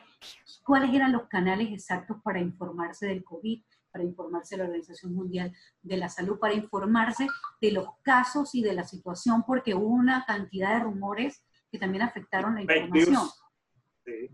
cuáles 0.63 0.93
eran 0.93 1.11
los 1.11 1.27
canales 1.27 1.71
exactos 1.71 2.17
para 2.23 2.39
informarse 2.39 3.05
del 3.05 3.23
COVID, 3.23 3.61
para 3.91 4.03
informarse 4.03 4.55
de 4.55 4.59
la 4.59 4.65
Organización 4.65 5.13
Mundial 5.13 5.53
de 5.81 5.97
la 5.97 6.09
Salud, 6.09 6.39
para 6.39 6.53
informarse 6.53 7.27
de 7.59 7.71
los 7.71 7.87
casos 8.01 8.55
y 8.55 8.63
de 8.63 8.73
la 8.73 8.83
situación, 8.83 9.43
porque 9.45 9.75
hubo 9.75 9.87
una 9.87 10.25
cantidad 10.25 10.75
de 10.75 10.83
rumores 10.83 11.45
que 11.71 11.79
también 11.79 12.03
afectaron 12.03 12.55
la 12.55 12.61
información. 12.61 13.27
Sí. 14.05 14.29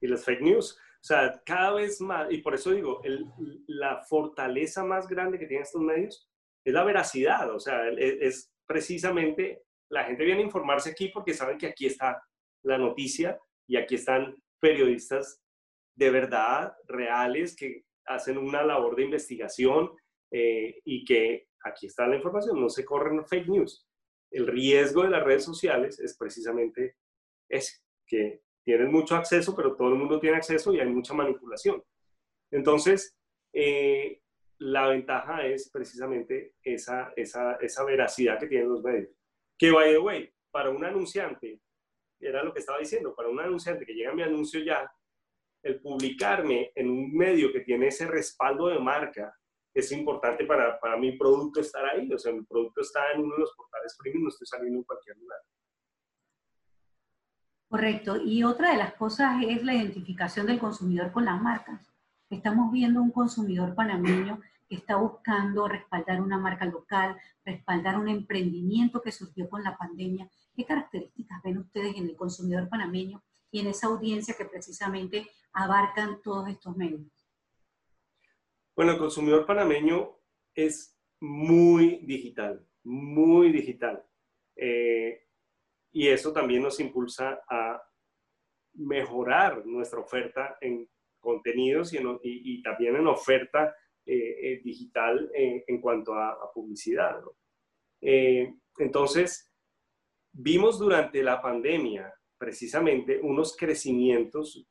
Y 0.00 0.06
las 0.06 0.24
fake 0.24 0.42
news. 0.42 0.72
O 0.72 1.02
sea, 1.02 1.40
cada 1.44 1.72
vez 1.72 2.00
más, 2.00 2.30
y 2.30 2.38
por 2.38 2.54
eso 2.54 2.70
digo, 2.72 3.00
la 3.66 4.02
fortaleza 4.04 4.84
más 4.84 5.08
grande 5.08 5.38
que 5.38 5.46
tienen 5.46 5.64
estos 5.64 5.80
medios 5.80 6.30
es 6.64 6.74
la 6.74 6.84
veracidad. 6.84 7.54
O 7.54 7.58
sea, 7.58 7.88
es 7.88 8.52
precisamente 8.66 9.62
la 9.88 10.04
gente 10.04 10.24
viene 10.24 10.40
a 10.40 10.44
informarse 10.44 10.90
aquí 10.90 11.08
porque 11.08 11.34
saben 11.34 11.58
que 11.58 11.66
aquí 11.66 11.86
está 11.86 12.22
la 12.62 12.78
noticia 12.78 13.38
y 13.66 13.76
aquí 13.76 13.96
están 13.96 14.36
periodistas 14.60 15.42
de 15.96 16.10
verdad, 16.10 16.74
reales, 16.86 17.56
que 17.56 17.84
hacen 18.06 18.38
una 18.38 18.62
labor 18.62 18.96
de 18.96 19.04
investigación 19.04 19.90
eh, 20.30 20.80
y 20.84 21.04
que 21.04 21.48
aquí 21.62 21.86
está 21.86 22.06
la 22.06 22.16
información, 22.16 22.60
no 22.60 22.68
se 22.68 22.84
corren 22.84 23.26
fake 23.26 23.48
news. 23.48 23.86
El 24.30 24.46
riesgo 24.46 25.02
de 25.02 25.10
las 25.10 25.24
redes 25.24 25.44
sociales 25.44 25.98
es 25.98 26.16
precisamente 26.16 26.96
ese, 27.48 27.78
que 28.06 28.42
tienen 28.64 28.92
mucho 28.92 29.16
acceso, 29.16 29.54
pero 29.56 29.74
todo 29.74 29.88
el 29.88 29.96
mundo 29.96 30.20
tiene 30.20 30.36
acceso 30.36 30.72
y 30.72 30.80
hay 30.80 30.88
mucha 30.88 31.14
manipulación. 31.14 31.82
Entonces, 32.50 33.16
eh, 33.52 34.20
la 34.58 34.88
ventaja 34.88 35.46
es 35.46 35.70
precisamente 35.70 36.54
esa, 36.62 37.12
esa, 37.16 37.54
esa 37.56 37.84
veracidad 37.84 38.38
que 38.38 38.46
tienen 38.46 38.68
los 38.68 38.82
medios. 38.82 39.10
Que, 39.58 39.70
by 39.70 39.92
the 39.92 39.98
way, 39.98 40.32
para 40.50 40.70
un 40.70 40.84
anunciante, 40.84 41.60
era 42.20 42.42
lo 42.42 42.52
que 42.52 42.60
estaba 42.60 42.78
diciendo, 42.78 43.14
para 43.14 43.28
un 43.28 43.40
anunciante 43.40 43.86
que 43.86 43.94
llega 43.94 44.14
mi 44.14 44.22
anuncio 44.22 44.62
ya, 44.62 44.90
el 45.62 45.80
publicarme 45.80 46.72
en 46.74 46.90
un 46.90 47.12
medio 47.12 47.52
que 47.52 47.60
tiene 47.60 47.88
ese 47.88 48.06
respaldo 48.06 48.68
de 48.68 48.78
marca 48.78 49.34
es 49.72 49.92
importante 49.92 50.44
para, 50.44 50.80
para 50.80 50.96
mi 50.96 51.16
producto 51.16 51.60
estar 51.60 51.84
ahí. 51.84 52.12
O 52.12 52.18
sea, 52.18 52.32
mi 52.32 52.42
producto 52.42 52.80
está 52.80 53.12
en 53.14 53.20
uno 53.22 53.34
de 53.34 53.40
los 53.40 53.54
portales 53.54 53.96
premium, 53.98 54.24
no 54.24 54.28
estoy 54.28 54.46
saliendo 54.46 54.78
en 54.78 54.84
cualquier 54.84 55.16
lugar. 55.16 55.38
Correcto. 57.68 58.16
Y 58.16 58.42
otra 58.42 58.72
de 58.72 58.78
las 58.78 58.94
cosas 58.94 59.44
es 59.46 59.62
la 59.62 59.74
identificación 59.74 60.46
del 60.46 60.58
consumidor 60.58 61.12
con 61.12 61.24
las 61.24 61.40
marcas. 61.40 61.86
Estamos 62.28 62.72
viendo 62.72 63.00
un 63.00 63.12
consumidor 63.12 63.74
panameño 63.74 64.40
que 64.68 64.76
está 64.76 64.96
buscando 64.96 65.68
respaldar 65.68 66.20
una 66.20 66.38
marca 66.38 66.64
local, 66.64 67.16
respaldar 67.44 67.98
un 67.98 68.08
emprendimiento 68.08 69.00
que 69.00 69.12
surgió 69.12 69.48
con 69.48 69.62
la 69.62 69.76
pandemia. 69.76 70.28
¿Qué 70.54 70.64
características 70.64 71.42
ven 71.42 71.58
ustedes 71.58 71.96
en 71.96 72.08
el 72.08 72.16
consumidor 72.16 72.68
panameño 72.68 73.22
y 73.50 73.60
en 73.60 73.68
esa 73.68 73.88
audiencia 73.88 74.34
que 74.36 74.44
precisamente 74.44 75.28
abarcan 75.52 76.20
todos 76.22 76.48
estos 76.48 76.76
medios? 76.76 77.06
Bueno, 78.76 78.92
el 78.92 78.98
consumidor 78.98 79.44
panameño 79.46 80.16
es 80.54 80.98
muy 81.20 81.98
digital, 82.06 82.66
muy 82.84 83.52
digital. 83.52 84.04
Eh, 84.56 85.26
y 85.92 86.08
eso 86.08 86.32
también 86.32 86.62
nos 86.62 86.80
impulsa 86.80 87.42
a 87.48 87.82
mejorar 88.74 89.66
nuestra 89.66 90.00
oferta 90.00 90.56
en 90.60 90.88
contenidos 91.18 91.92
y, 91.92 92.62
también 92.62 92.96
en 92.96 93.06
oferta 93.06 93.74
eh, 94.06 94.52
eh, 94.52 94.60
digital 94.64 95.30
en 95.34 95.80
cuanto 95.80 96.14
a, 96.14 96.50
publicidad. 96.54 97.20
entonces, 98.78 99.52
vimos 100.32 100.78
durante 100.78 101.22
la 101.22 101.42
pandemia 101.42 102.14
precisamente 102.40 103.20
unos 103.22 103.54
crecimientos 103.54 104.66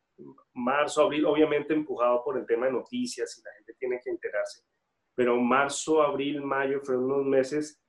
marzo, 0.54 1.04
abril, 1.04 1.26
obviamente 1.26 1.74
empujado 1.74 2.24
por 2.24 2.38
el 2.38 2.46
tema 2.46 2.66
de 2.66 2.74
noticias 2.74 3.38
y 3.38 3.44
la 3.44 3.54
gente 3.54 3.74
tiene 3.80 4.02
que 4.04 4.10
enterarse, 4.10 4.64
pero 5.16 5.40
marzo, 5.40 6.02
abril, 6.02 6.42
mayo 6.42 6.82
fueron 6.84 7.06
unos 7.06 7.26
meses 7.26 7.80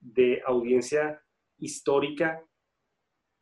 de 0.00 0.42
audiencia 0.44 1.22
histórica 1.58 2.44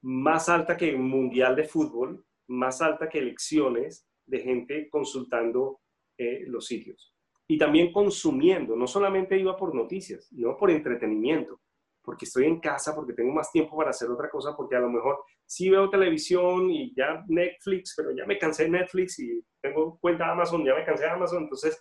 más 0.02 0.48
alta 0.48 0.76
que 0.76 0.90
el 0.90 0.98
Mundial 0.98 1.56
de 1.56 1.64
Fútbol, 1.64 2.24
más 2.48 2.82
alta 2.82 3.08
que 3.08 3.18
elecciones 3.18 4.06
de 4.26 4.40
gente 4.40 4.88
consultando 4.90 5.80
eh, 6.18 6.44
los 6.46 6.66
sitios. 6.66 7.14
Y 7.48 7.56
también 7.56 7.90
consumiendo, 7.90 8.76
no 8.76 8.86
solamente 8.86 9.38
iba 9.38 9.56
por 9.56 9.74
noticias, 9.74 10.30
iba 10.32 10.56
por 10.56 10.70
entretenimiento 10.70 11.60
porque 12.08 12.24
estoy 12.24 12.46
en 12.46 12.58
casa, 12.58 12.94
porque 12.94 13.12
tengo 13.12 13.30
más 13.34 13.52
tiempo 13.52 13.76
para 13.76 13.90
hacer 13.90 14.08
otra 14.08 14.30
cosa, 14.30 14.56
porque 14.56 14.74
a 14.74 14.80
lo 14.80 14.88
mejor 14.88 15.22
sí 15.44 15.68
veo 15.68 15.90
televisión 15.90 16.70
y 16.70 16.94
ya 16.94 17.22
Netflix, 17.28 17.92
pero 17.94 18.12
ya 18.16 18.24
me 18.24 18.38
cansé 18.38 18.62
de 18.62 18.70
Netflix 18.70 19.18
y 19.18 19.44
tengo 19.60 19.98
cuenta 20.00 20.24
de 20.24 20.30
Amazon, 20.30 20.64
ya 20.64 20.74
me 20.74 20.86
cansé 20.86 21.04
de 21.04 21.10
Amazon, 21.10 21.42
entonces 21.42 21.78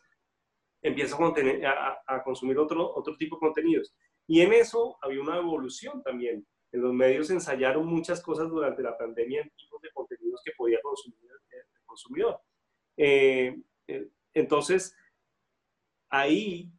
empiezo 0.81 1.15
a, 1.17 1.97
a, 2.07 2.23
consumir 2.23 2.57
otro, 2.59 2.93
otro 2.93 3.15
tipo 3.15 3.37
de 3.37 3.39
contenidos. 3.39 3.95
Y 4.27 4.41
en 4.41 4.51
eso 4.51 4.97
había 5.01 5.21
una 5.21 5.37
evolución 5.37 6.03
también. 6.03 6.45
En 6.73 6.81
los 6.81 6.93
medios 6.93 7.29
ensayaron 7.29 7.85
muchas 7.85 8.21
cosas 8.21 8.49
durante 8.49 8.83
la 8.83 8.97
pandemia 8.97 9.43
en 9.43 9.49
tipos 9.51 9.81
de 9.81 9.91
contenidos 9.93 10.41
que 10.43 10.51
podía 10.57 10.79
consumir 10.83 11.21
el, 11.51 11.85
consumidor. 11.85 12.41
Eh, 12.97 13.55
eh, 13.87 14.09
entonces, 14.33 14.93
ahí 16.09 16.69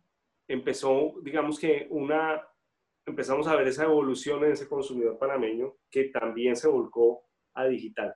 empezó, 0.46 1.14
digamos 1.22 1.58
que 1.58 1.87
una, 1.88 2.46
empezamos 3.09 3.49
a 3.49 3.57
ver 3.57 3.68
esa 3.68 3.85
evolución 3.85 4.44
en 4.44 4.53
ese 4.53 4.68
consumidor 4.68 5.18
panameño 5.18 5.77
que 5.90 6.05
también 6.05 6.57
se 6.57 6.68
volcó 6.68 7.25
a 7.55 7.66
digital. 7.66 8.14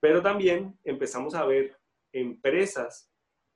Pero 0.00 0.20
también 0.22 0.78
empezamos 0.84 1.34
a 1.34 1.46
ver 1.46 1.76
empresas 2.12 3.10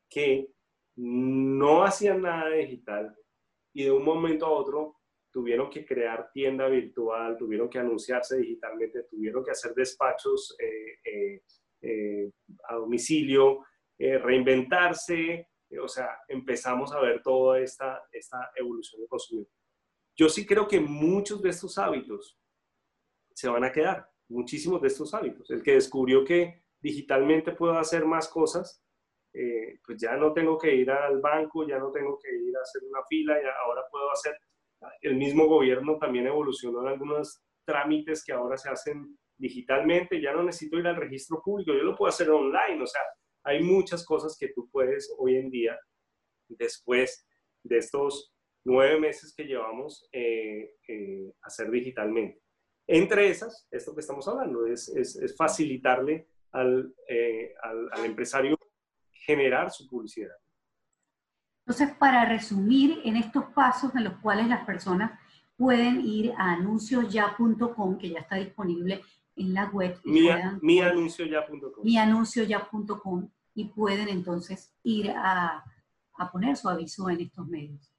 que 0.08 0.48
no 0.96 1.82
hacían 1.82 2.22
nada 2.22 2.50
digital 2.50 3.16
y 3.72 3.84
de 3.84 3.90
un 3.90 4.04
momento 4.04 4.46
a 4.46 4.50
otro 4.50 4.96
tuvieron 5.32 5.68
que 5.68 5.84
crear 5.84 6.30
tienda 6.32 6.68
virtual, 6.68 7.36
tuvieron 7.36 7.68
que 7.68 7.80
anunciarse 7.80 8.38
digitalmente, 8.38 9.02
tuvieron 9.04 9.44
que 9.44 9.50
hacer 9.50 9.74
despachos 9.74 10.56
eh, 10.60 10.98
eh, 11.04 11.42
eh, 11.82 12.30
a 12.68 12.76
domicilio, 12.76 13.64
reinventarse, 13.98 15.48
o 15.80 15.88
sea, 15.88 16.18
empezamos 16.28 16.92
a 16.92 17.00
ver 17.00 17.20
toda 17.22 17.58
esta, 17.58 18.04
esta 18.12 18.52
evolución 18.54 19.00
del 19.00 19.08
consumidor. 19.08 19.48
Yo 20.16 20.28
sí 20.28 20.46
creo 20.46 20.68
que 20.68 20.80
muchos 20.80 21.42
de 21.42 21.50
estos 21.50 21.76
hábitos 21.78 22.38
se 23.34 23.48
van 23.48 23.64
a 23.64 23.72
quedar, 23.72 24.08
muchísimos 24.28 24.80
de 24.80 24.88
estos 24.88 25.12
hábitos. 25.12 25.50
El 25.50 25.62
que 25.62 25.72
descubrió 25.72 26.24
que 26.24 26.62
digitalmente 26.80 27.52
puedo 27.52 27.76
hacer 27.78 28.04
más 28.04 28.28
cosas, 28.28 28.82
eh, 29.32 29.80
pues 29.84 30.00
ya 30.00 30.16
no 30.16 30.32
tengo 30.32 30.56
que 30.56 30.74
ir 30.74 30.90
al 30.90 31.20
banco, 31.20 31.66
ya 31.66 31.78
no 31.78 31.90
tengo 31.90 32.18
que 32.22 32.30
ir 32.30 32.56
a 32.56 32.60
hacer 32.60 32.82
una 32.88 33.00
fila, 33.08 33.34
ya 33.42 33.50
ahora 33.64 33.82
puedo 33.90 34.10
hacer. 34.12 34.36
El 35.00 35.16
mismo 35.16 35.46
gobierno 35.46 35.98
también 35.98 36.26
evolucionó 36.26 36.82
en 36.82 36.88
algunos 36.88 37.42
trámites 37.64 38.22
que 38.24 38.32
ahora 38.32 38.56
se 38.56 38.68
hacen 38.68 39.18
digitalmente, 39.36 40.20
ya 40.20 40.32
no 40.32 40.42
necesito 40.42 40.78
ir 40.78 40.86
al 40.86 40.96
registro 40.96 41.42
público, 41.42 41.72
yo 41.72 41.82
lo 41.82 41.96
puedo 41.96 42.08
hacer 42.08 42.30
online, 42.30 42.82
o 42.82 42.86
sea, 42.86 43.00
hay 43.42 43.62
muchas 43.62 44.04
cosas 44.04 44.36
que 44.38 44.48
tú 44.54 44.68
puedes 44.70 45.12
hoy 45.18 45.36
en 45.36 45.50
día, 45.50 45.78
después 46.48 47.26
de 47.64 47.78
estos 47.78 48.33
nueve 48.64 48.98
meses 48.98 49.34
que 49.34 49.44
llevamos 49.44 50.08
eh, 50.12 50.76
eh, 50.88 51.32
hacer 51.42 51.70
digitalmente. 51.70 52.42
Entre 52.86 53.28
esas, 53.28 53.66
esto 53.70 53.94
que 53.94 54.00
estamos 54.00 54.26
hablando, 54.28 54.66
es, 54.66 54.88
es, 54.88 55.34
facilitarle 55.36 56.28
eh, 57.08 57.54
al, 57.62 57.88
al, 57.92 58.04
empresario 58.04 58.58
generar 59.10 59.70
su 59.70 59.88
publicidad. 59.88 60.34
Entonces, 61.66 61.96
para 61.96 62.26
resumir, 62.26 63.00
en 63.04 63.16
estos 63.16 63.44
pasos 63.54 63.94
en 63.94 64.04
los 64.04 64.18
cuales 64.18 64.48
las 64.48 64.66
personas 64.66 65.18
pueden 65.56 66.00
ir 66.04 66.32
a 66.36 66.52
anuncioya.com, 66.52 67.96
que 67.96 68.10
ya 68.10 68.20
está 68.20 68.36
disponible 68.36 69.00
en 69.36 69.54
la 69.54 69.70
web. 69.70 69.98
Mi, 70.04 70.28
mianuncioya.com. 70.60 71.84
Mianuncioya.com 71.84 73.30
y 73.54 73.64
pueden 73.68 74.08
entonces 74.08 74.74
ir 74.82 75.10
a, 75.10 75.64
a 76.18 76.32
poner 76.32 76.56
su 76.56 76.68
aviso 76.68 77.08
en 77.08 77.20
estos 77.20 77.46
medios. 77.46 77.93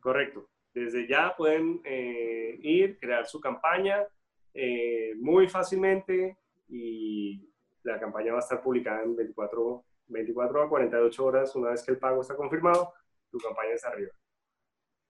Correcto. 0.00 0.48
Desde 0.72 1.06
ya 1.06 1.34
pueden 1.36 1.80
eh, 1.84 2.58
ir, 2.62 2.98
crear 2.98 3.26
su 3.26 3.40
campaña 3.40 4.06
eh, 4.54 5.14
muy 5.16 5.48
fácilmente 5.48 6.38
y 6.68 7.48
la 7.82 7.98
campaña 7.98 8.32
va 8.32 8.38
a 8.38 8.42
estar 8.42 8.62
publicada 8.62 9.02
en 9.02 9.16
24, 9.16 9.84
24 10.08 10.62
a 10.62 10.68
48 10.68 11.24
horas 11.24 11.56
una 11.56 11.70
vez 11.70 11.82
que 11.82 11.92
el 11.92 11.98
pago 11.98 12.22
está 12.22 12.36
confirmado, 12.36 12.92
tu 13.30 13.38
campaña 13.38 13.74
está 13.74 13.88
arriba. 13.88 14.12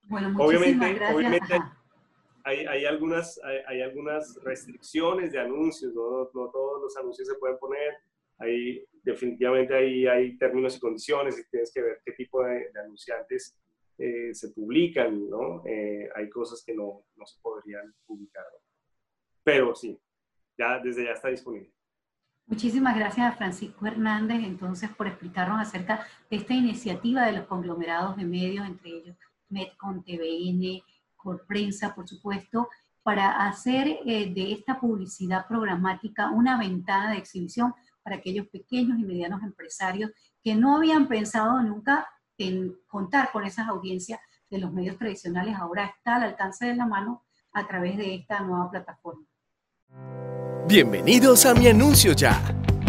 Bueno, 0.02 0.34
obviamente, 0.38 0.94
gracias. 0.94 1.14
obviamente 1.14 1.54
hay, 2.44 2.66
hay, 2.66 2.84
algunas, 2.86 3.38
hay, 3.66 3.82
algunas 3.82 4.42
restricciones 4.42 5.32
de 5.32 5.40
anuncios, 5.40 5.92
¿no? 5.94 6.30
¿no? 6.32 6.50
todos 6.50 6.82
los 6.82 6.96
anuncios 6.96 7.28
se 7.28 7.34
pueden 7.34 7.58
poner, 7.58 7.94
hay, 8.38 8.82
definitivamente 9.02 9.74
hay, 9.74 10.06
hay 10.06 10.38
términos 10.38 10.76
y 10.76 10.80
condiciones 10.80 11.38
y 11.38 11.48
tienes 11.50 11.70
que 11.72 11.82
ver 11.82 12.00
qué 12.04 12.12
tipo 12.12 12.42
de, 12.42 12.70
de 12.72 12.80
anunciantes 12.80 13.59
eh, 14.03 14.34
se 14.34 14.48
publican, 14.48 15.28
¿no? 15.28 15.62
Eh, 15.66 16.09
hay 16.16 16.30
cosas 16.30 16.62
que 16.64 16.74
no, 16.74 17.05
se 17.22 17.38
podrían 17.42 17.94
publicar. 18.07 18.44
Pero 19.44 19.74
sí, 19.74 20.01
ya 20.57 20.78
desde 20.78 21.05
ya 21.05 21.12
está 21.12 21.28
disponible. 21.28 21.70
Muchísimas 22.46 22.96
gracias 22.96 23.26
a 23.26 23.36
Francisco 23.36 23.86
Hernández 23.86 24.42
entonces 24.42 24.88
por 24.90 25.07
explicarnos 25.07 25.61
acerca 25.61 26.07
de 26.30 26.36
esta 26.36 26.55
iniciativa 26.55 27.26
de 27.26 27.32
los 27.32 27.46
conglomerados 27.46 28.16
de 28.16 28.24
medios, 28.24 28.66
entre 28.66 28.90
ellos 28.90 29.16
Metcon, 29.51 30.03
TVN, 30.03 30.82
Corprensa, 31.14 31.94
por 31.94 32.09
supuesto, 32.09 32.68
para 33.03 33.46
hacer 33.46 33.98
eh, 34.07 34.32
de 34.32 34.53
esta 34.53 34.80
publicidad 34.80 35.46
programática 35.46 36.30
una 36.30 36.59
ventana 36.59 37.12
de 37.12 37.18
exhibición 37.18 37.74
para 38.03 38.16
aquellos 38.16 38.48
pequeños 38.48 38.98
y 38.98 39.05
medianos 39.05 39.42
empresarios 39.42 40.11
que 40.42 40.55
no 40.55 40.76
habían 40.76 41.07
pensado 41.07 41.61
nunca 41.62 42.09
en 42.41 42.74
contar 42.88 43.30
con 43.32 43.45
esas 43.45 43.68
audiencias 43.68 44.18
de 44.49 44.59
los 44.59 44.72
medios 44.72 44.97
tradicionales, 44.97 45.55
ahora 45.57 45.84
está 45.84 46.16
al 46.16 46.24
alcance 46.24 46.66
de 46.66 46.74
la 46.74 46.86
mano 46.86 47.22
a 47.53 47.66
través 47.68 47.99
de 47.99 48.14
esta 48.14 48.41
nueva 48.41 48.70
plataforma. 48.70 49.24
Bienvenidos 50.66 51.47
a 51.47 51.55
Mi 51.55 51.68
Anuncio 51.68 52.12
Ya, 52.12 52.41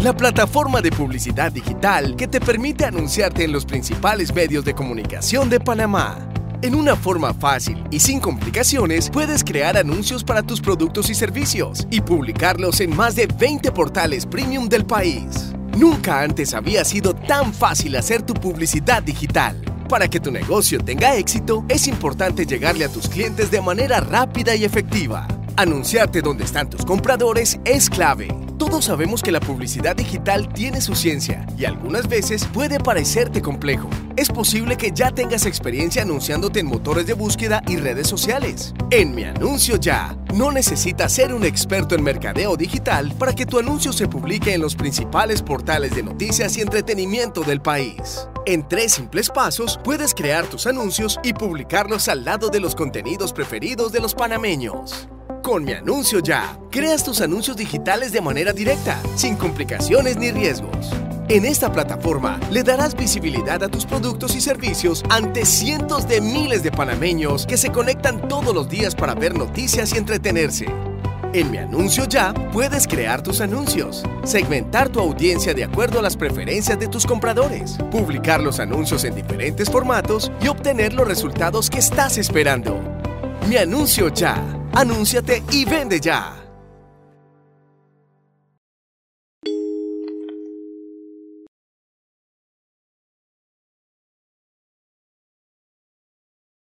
la 0.02 0.16
plataforma 0.16 0.82
de 0.82 0.92
publicidad 0.92 1.52
digital 1.52 2.16
que 2.16 2.28
te 2.28 2.40
permite 2.40 2.86
anunciarte 2.86 3.44
en 3.44 3.52
los 3.52 3.66
principales 3.66 4.34
medios 4.34 4.64
de 4.64 4.74
comunicación 4.74 5.50
de 5.50 5.60
Panamá. 5.60 6.18
En 6.62 6.76
una 6.76 6.96
forma 6.96 7.34
fácil 7.34 7.84
y 7.90 8.00
sin 8.00 8.20
complicaciones, 8.20 9.10
puedes 9.10 9.44
crear 9.44 9.78
anuncios 9.78 10.24
para 10.24 10.44
tus 10.44 10.62
productos 10.62 11.10
y 11.10 11.16
servicios 11.16 11.88
y 11.90 12.02
publicarlos 12.02 12.80
en 12.82 12.96
más 12.96 13.16
de 13.16 13.26
20 13.28 13.72
portales 13.72 14.28
premium 14.28 14.70
del 14.70 14.86
país. 14.86 15.54
Nunca 15.78 16.22
antes 16.22 16.54
había 16.54 16.84
sido 16.84 17.14
tan 17.14 17.54
fácil 17.54 17.96
hacer 17.96 18.22
tu 18.22 18.34
publicidad 18.34 19.02
digital. 19.02 19.56
Para 19.88 20.08
que 20.08 20.20
tu 20.20 20.32
negocio 20.32 20.80
tenga 20.84 21.16
éxito, 21.16 21.66
es 21.70 21.88
importante 21.88 22.46
llegarle 22.46 22.86
a 22.86 22.90
tus 22.90 23.08
clientes 23.08 23.52
de 23.52 23.62
manera 23.62 24.00
rápida 24.00 24.56
y 24.56 24.66
efectiva. 24.66 25.28
Anunciarte 25.56 26.22
donde 26.22 26.44
están 26.44 26.70
tus 26.70 26.86
compradores 26.86 27.60
es 27.66 27.90
clave. 27.90 28.28
Todos 28.72 28.86
sabemos 28.86 29.22
que 29.22 29.34
la 29.34 29.42
publicidad 29.42 29.98
digital 29.98 30.48
tiene 30.54 30.80
su 30.80 30.96
ciencia 30.96 31.46
y 31.58 31.66
algunas 31.66 32.08
veces 32.08 32.46
puede 32.46 32.80
parecerte 32.80 33.42
complejo. 33.42 33.90
Es 34.16 34.30
posible 34.30 34.78
que 34.78 34.94
ya 34.94 35.12
tengas 35.12 35.46
experiencia 35.46 36.04
anunciándote 36.04 36.62
en 36.62 36.68
motores 36.68 37.06
de 37.06 37.12
búsqueda 37.12 37.62
y 37.68 37.76
redes 37.76 38.08
sociales. 38.08 38.74
En 38.90 39.14
Mi 39.14 39.26
Anuncio 39.26 39.76
Ya, 39.76 40.18
no 40.34 40.54
necesitas 40.54 41.12
ser 41.12 41.34
un 41.34 41.44
experto 41.44 41.96
en 41.96 42.04
mercadeo 42.04 42.56
digital 42.56 43.14
para 43.20 43.36
que 43.36 43.46
tu 43.46 43.60
anuncio 43.60 43.92
se 43.92 44.08
publique 44.08 44.54
en 44.54 44.62
los 44.62 44.78
principales 44.78 45.42
portales 45.42 45.94
de 45.94 46.04
noticias 46.04 46.56
y 46.56 46.62
entretenimiento 46.62 47.42
del 47.42 47.62
país. 47.62 48.26
En 48.46 48.66
tres 48.66 48.94
simples 48.94 49.30
pasos 49.30 49.82
puedes 49.84 50.14
crear 50.14 50.48
tus 50.48 50.66
anuncios 50.66 51.20
y 51.24 51.34
publicarlos 51.34 52.08
al 52.08 52.24
lado 52.24 52.48
de 52.48 52.62
los 52.62 52.74
contenidos 52.74 53.34
preferidos 53.34 53.92
de 53.92 54.00
los 54.00 54.16
panameños. 54.16 55.10
Con 55.42 55.64
mi 55.64 55.74
anuncio 55.74 56.20
ya, 56.20 56.56
creas 56.70 57.04
tus 57.04 57.20
anuncios 57.20 57.58
digitales 57.58 58.12
de 58.12 58.22
manera 58.22 58.54
directa, 58.54 59.02
sin 59.16 59.36
complicaciones 59.36 60.16
ni 60.18 60.30
riesgos. 60.30 60.92
En 61.30 61.46
esta 61.46 61.72
plataforma 61.72 62.40
le 62.52 62.62
darás 62.62 62.96
visibilidad 62.96 63.64
a 63.64 63.68
tus 63.68 63.88
productos 63.88 64.36
y 64.36 64.42
servicios 64.42 65.04
ante 65.10 65.46
cientos 65.46 66.08
de 66.08 66.22
miles 66.22 66.62
de 66.62 66.72
panameños 66.72 67.48
que 67.48 67.58
se 67.58 67.72
conectan 67.72 68.28
todos 68.28 68.54
los 68.54 68.70
días 68.70 68.94
para 68.94 69.16
ver 69.16 69.36
noticias 69.36 69.94
y 69.94 69.98
entretenerse. 69.98 70.68
En 71.34 71.50
mi 71.50 71.58
anuncio 71.58 72.06
ya 72.06 72.34
puedes 72.52 72.88
crear 72.88 73.24
tus 73.24 73.42
anuncios, 73.42 74.04
segmentar 74.24 74.90
tu 74.90 75.00
audiencia 75.00 75.56
de 75.56 75.64
acuerdo 75.64 75.98
a 75.98 76.04
las 76.04 76.18
preferencias 76.18 76.78
de 76.78 76.88
tus 76.88 77.08
compradores, 77.08 77.78
publicar 77.90 78.42
los 78.42 78.60
anuncios 78.60 79.06
en 79.06 79.16
diferentes 79.16 79.72
formatos 79.72 80.32
y 80.40 80.50
obtener 80.50 80.94
los 80.94 81.08
resultados 81.08 81.70
que 81.72 81.80
estás 81.80 82.20
esperando. 82.20 82.80
Mi 83.48 83.58
anuncio 83.58 84.10
ya 84.10 84.61
Anúnciate 84.74 85.44
y 85.52 85.66
vende 85.66 86.00
ya. 86.00 86.41